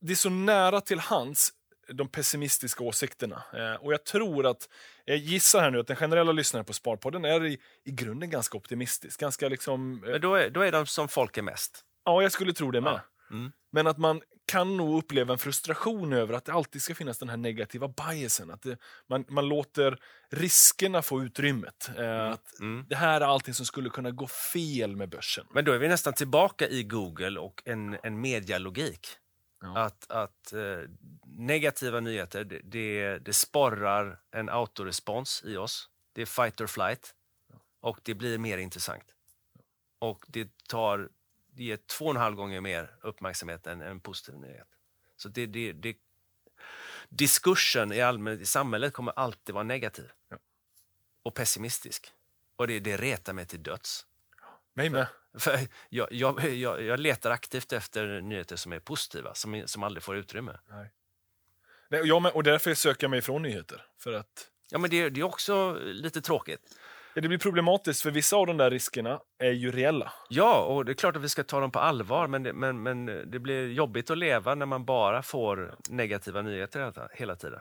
[0.00, 1.52] det är så nära till hands,
[1.92, 3.42] de pessimistiska åsikterna.
[3.52, 4.68] Eh, och jag tror att,
[5.04, 8.56] jag gissar här nu att den generella lyssnaren på Sparpodden är i, i grunden ganska
[8.58, 9.20] optimistisk.
[9.20, 11.80] Ganska liksom, eh, Men då är, då är de som folk är mest.
[12.04, 13.00] ja, jag skulle tro det med.
[13.30, 13.52] Mm.
[13.72, 17.28] Men att man kan nog uppleva en frustration över att det alltid ska finnas den
[17.28, 18.50] här negativa biasen.
[18.50, 18.78] Att det,
[19.08, 19.98] man, man låter
[20.30, 21.90] riskerna få utrymmet.
[21.98, 22.84] Eh, att Mm.
[22.88, 25.46] Det här är allting som skulle kunna gå fel med börsen.
[25.54, 29.08] Men då är vi nästan tillbaka i Google och en, en medialogik.
[29.60, 29.78] Ja.
[29.78, 30.78] Att, att eh,
[31.26, 35.90] negativa nyheter, det, det, det sporrar en autorespons i oss.
[36.12, 37.14] Det är fight or flight.
[37.80, 39.04] Och det blir mer intressant.
[39.98, 41.08] Och det tar
[41.56, 44.68] det ger två och en halv gånger mer uppmärksamhet än en positiv nyhet.
[45.16, 45.96] Så det, det, det,
[47.08, 50.10] diskursen i, allmän, i samhället kommer alltid vara negativ.
[50.28, 50.36] Ja.
[51.22, 52.12] Och pessimistisk.
[52.56, 54.06] Och det, det retar mig till döds.
[54.74, 55.06] Mig med.
[55.88, 60.16] Jag, jag, jag, jag letar aktivt efter nyheter som är positiva, som, som aldrig får
[60.16, 60.58] utrymme.
[61.90, 62.36] Nej, och jag.
[62.36, 63.84] Och därför söker jag mig ifrån nyheter.
[63.98, 66.60] För att Ja, men det, det är också lite tråkigt.
[67.14, 70.12] ja, det blir problematiskt, för vissa av de där riskerna är ju reella.
[70.28, 72.82] Ja, och det är klart att vi ska ta dem på allvar, men det, men,
[72.82, 77.60] men det blir jobbigt att leva när man bara får negativa nyheter hela, tiden.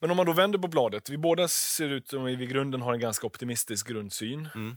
[0.00, 2.82] Men om man då vänder på bladet, vi båda ser ut som vi i grunden
[2.82, 4.48] har en ganska optimistisk grundsyn.
[4.54, 4.76] Mm.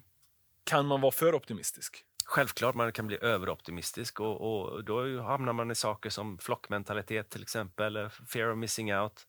[0.63, 2.05] Kan man vara för optimistisk?
[2.25, 7.41] Självklart man kan bli överoptimistisk och, och då hamnar man i saker som flockmentalitet till
[7.41, 9.27] exempel, eller fear of missing out.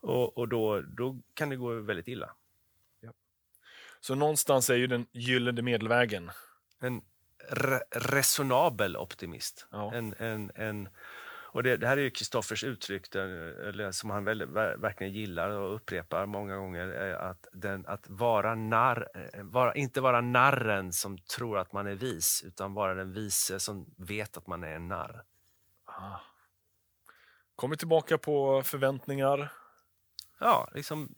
[0.00, 2.30] Och, och då, då kan det gå väldigt illa.
[4.00, 6.30] Så någonstans är ju den gyllene medelvägen.
[6.78, 7.02] Men
[7.50, 9.66] re resonabel optimist.
[9.70, 9.94] Ja.
[9.94, 10.88] En, en, en,
[11.56, 15.50] och det, det här är ju Kristoffers uttryck den, som han väl, ver, verkligen gillar
[15.50, 17.14] och upprepar många gånger.
[17.14, 21.94] Att, den, att vara narr, eh, vara, inte vara narren som tror att man är
[21.94, 25.24] vis utan vara den vise som vet att man är en narr.
[25.84, 26.20] Ah.
[27.54, 29.52] Kommer tillbaka på förväntningar.
[30.38, 31.14] Ja, liksom,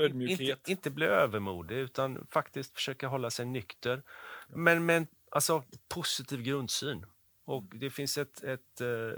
[0.00, 0.40] Ödmjukhet.
[0.40, 4.02] inte, inte bli övermodig utan faktiskt försöka hålla sig nykter.
[4.48, 7.06] Men med en alltså, positiv grundsyn.
[7.46, 9.12] Och det finns ett, ett, eh,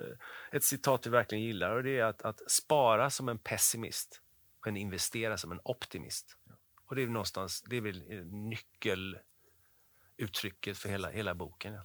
[0.52, 4.22] ett citat vi verkligen gillar och det är att, att spara som en pessimist
[4.64, 6.36] men investera som en optimist.
[6.84, 11.78] Och det är någonstans, det är väl eh, nyckeluttrycket för hela, hela boken.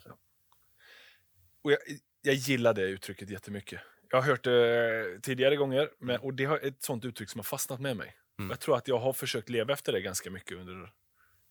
[1.61, 1.79] Och jag,
[2.21, 3.81] jag gillar det uttrycket jättemycket.
[4.09, 7.43] Jag har hört det tidigare gånger men, och det är ett sånt uttryck som har
[7.43, 8.15] fastnat med mig.
[8.39, 8.49] Mm.
[8.49, 10.93] Jag tror att jag har försökt leva efter det ganska mycket under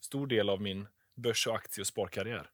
[0.01, 2.51] stor del av min börs och aktie och sparkarriär.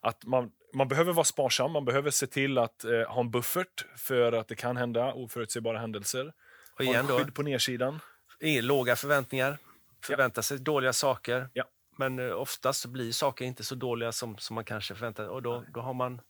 [0.00, 3.86] Att man, man behöver vara sparsam, man behöver se till att eh, ha en buffert
[3.96, 6.32] för att det kan hända oförutsebara händelser.
[6.72, 8.00] Och Ha igen en då, skydd på nedsidan.
[8.40, 9.58] inga låga förväntningar,
[10.04, 11.48] förvänta sig dåliga saker.
[11.52, 11.64] Ja.
[11.96, 15.30] Men eh, oftast så blir saker inte så dåliga som, som man kanske förväntar sig.
[15.30, 16.20] Och då, då har man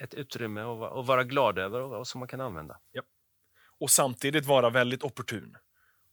[0.00, 2.78] ett utrymme att, att vara glad över och, och som man kan använda.
[3.80, 5.56] Och samtidigt vara väldigt opportun.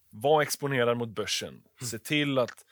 [0.10, 1.50] Var exponerad mot börsen.
[1.50, 1.64] Mm.
[1.91, 2.66] Se till att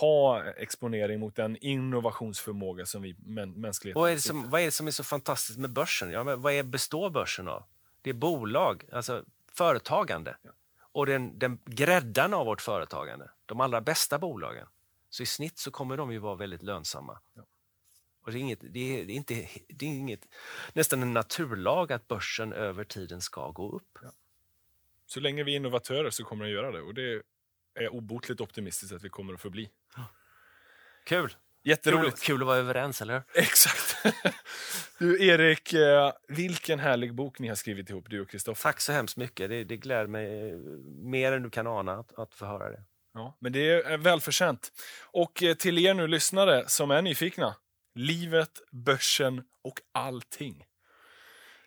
[0.00, 4.70] ha exponering mot den innovationsförmåga som vi mä mänskligheten Vad är, som, vad är det
[4.70, 6.10] som är så fantastiskt med börsen?
[6.10, 7.64] Ja, vad är, består börsen av?
[8.02, 10.36] Det är bolag, alltså företagande.
[10.78, 14.66] Och den, den gräddan av vårt företagande, de allra bästa bolagen.
[15.10, 17.18] Så i snitt så kommer de ju vara väldigt lönsamma.
[18.22, 20.26] Och det är, inget, det, är, inte, det är inget,
[20.72, 23.98] nästan en naturlag att börsen över tiden ska gå upp.
[25.06, 26.80] Så länge vi är innovatörer så kommer den göra det.
[26.80, 27.22] Och det
[27.76, 29.68] är obotligt optimistiskt att vi kommer att förbli.
[31.06, 31.36] Kul!
[31.64, 32.22] Jätteroligt.
[32.22, 33.96] kul att vara överens, eller Exakt.
[34.98, 38.62] Du, Erik, eh, vilken härlig bok ni har skrivit ihop, du och Kristoffer.
[38.62, 39.50] Tack så hemskt mycket.
[39.50, 40.56] Det, det gläder mig eh,
[41.02, 42.82] mer än du kan ana att, att få höra det.
[43.14, 44.72] Ja, men det är välförtjänt.
[45.04, 47.56] Och eh, till er nu lyssnare som är nyfikna.
[47.94, 50.64] Livet, börsen och allting.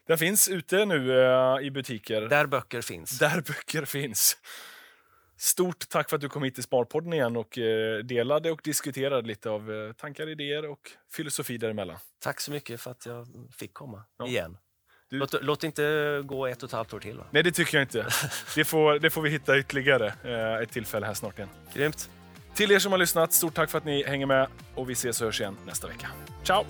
[0.08, 2.22] Den finns ute nu eh, i butiker.
[2.22, 3.20] Där böcker finns.
[3.20, 4.38] Där böcker finns.
[5.42, 9.28] Stort tack för att du kom hit till Sparpodden igen och eh, delade och diskuterade
[9.28, 10.80] lite av eh, tankar, idéer och
[11.12, 11.98] filosofi däremellan.
[12.24, 13.28] Tack så mycket för att jag
[13.60, 14.28] fick komma Ja.
[14.28, 14.58] igen.
[15.10, 17.18] Du- Låt, låt inte gå ett och ett halvt år till.
[17.18, 17.26] Va?
[17.32, 18.08] Nej, det tycker jag inte.
[18.56, 21.50] Det får, det får vi hitta ytterligare eh, ett tillfälle här snart igen.
[21.74, 22.10] Grymt!
[22.56, 25.22] Till er som har lyssnat, stort tack för att ni hänger med och vi ses
[25.22, 26.08] och hörs igen nästa vecka.
[26.44, 26.66] Ciao!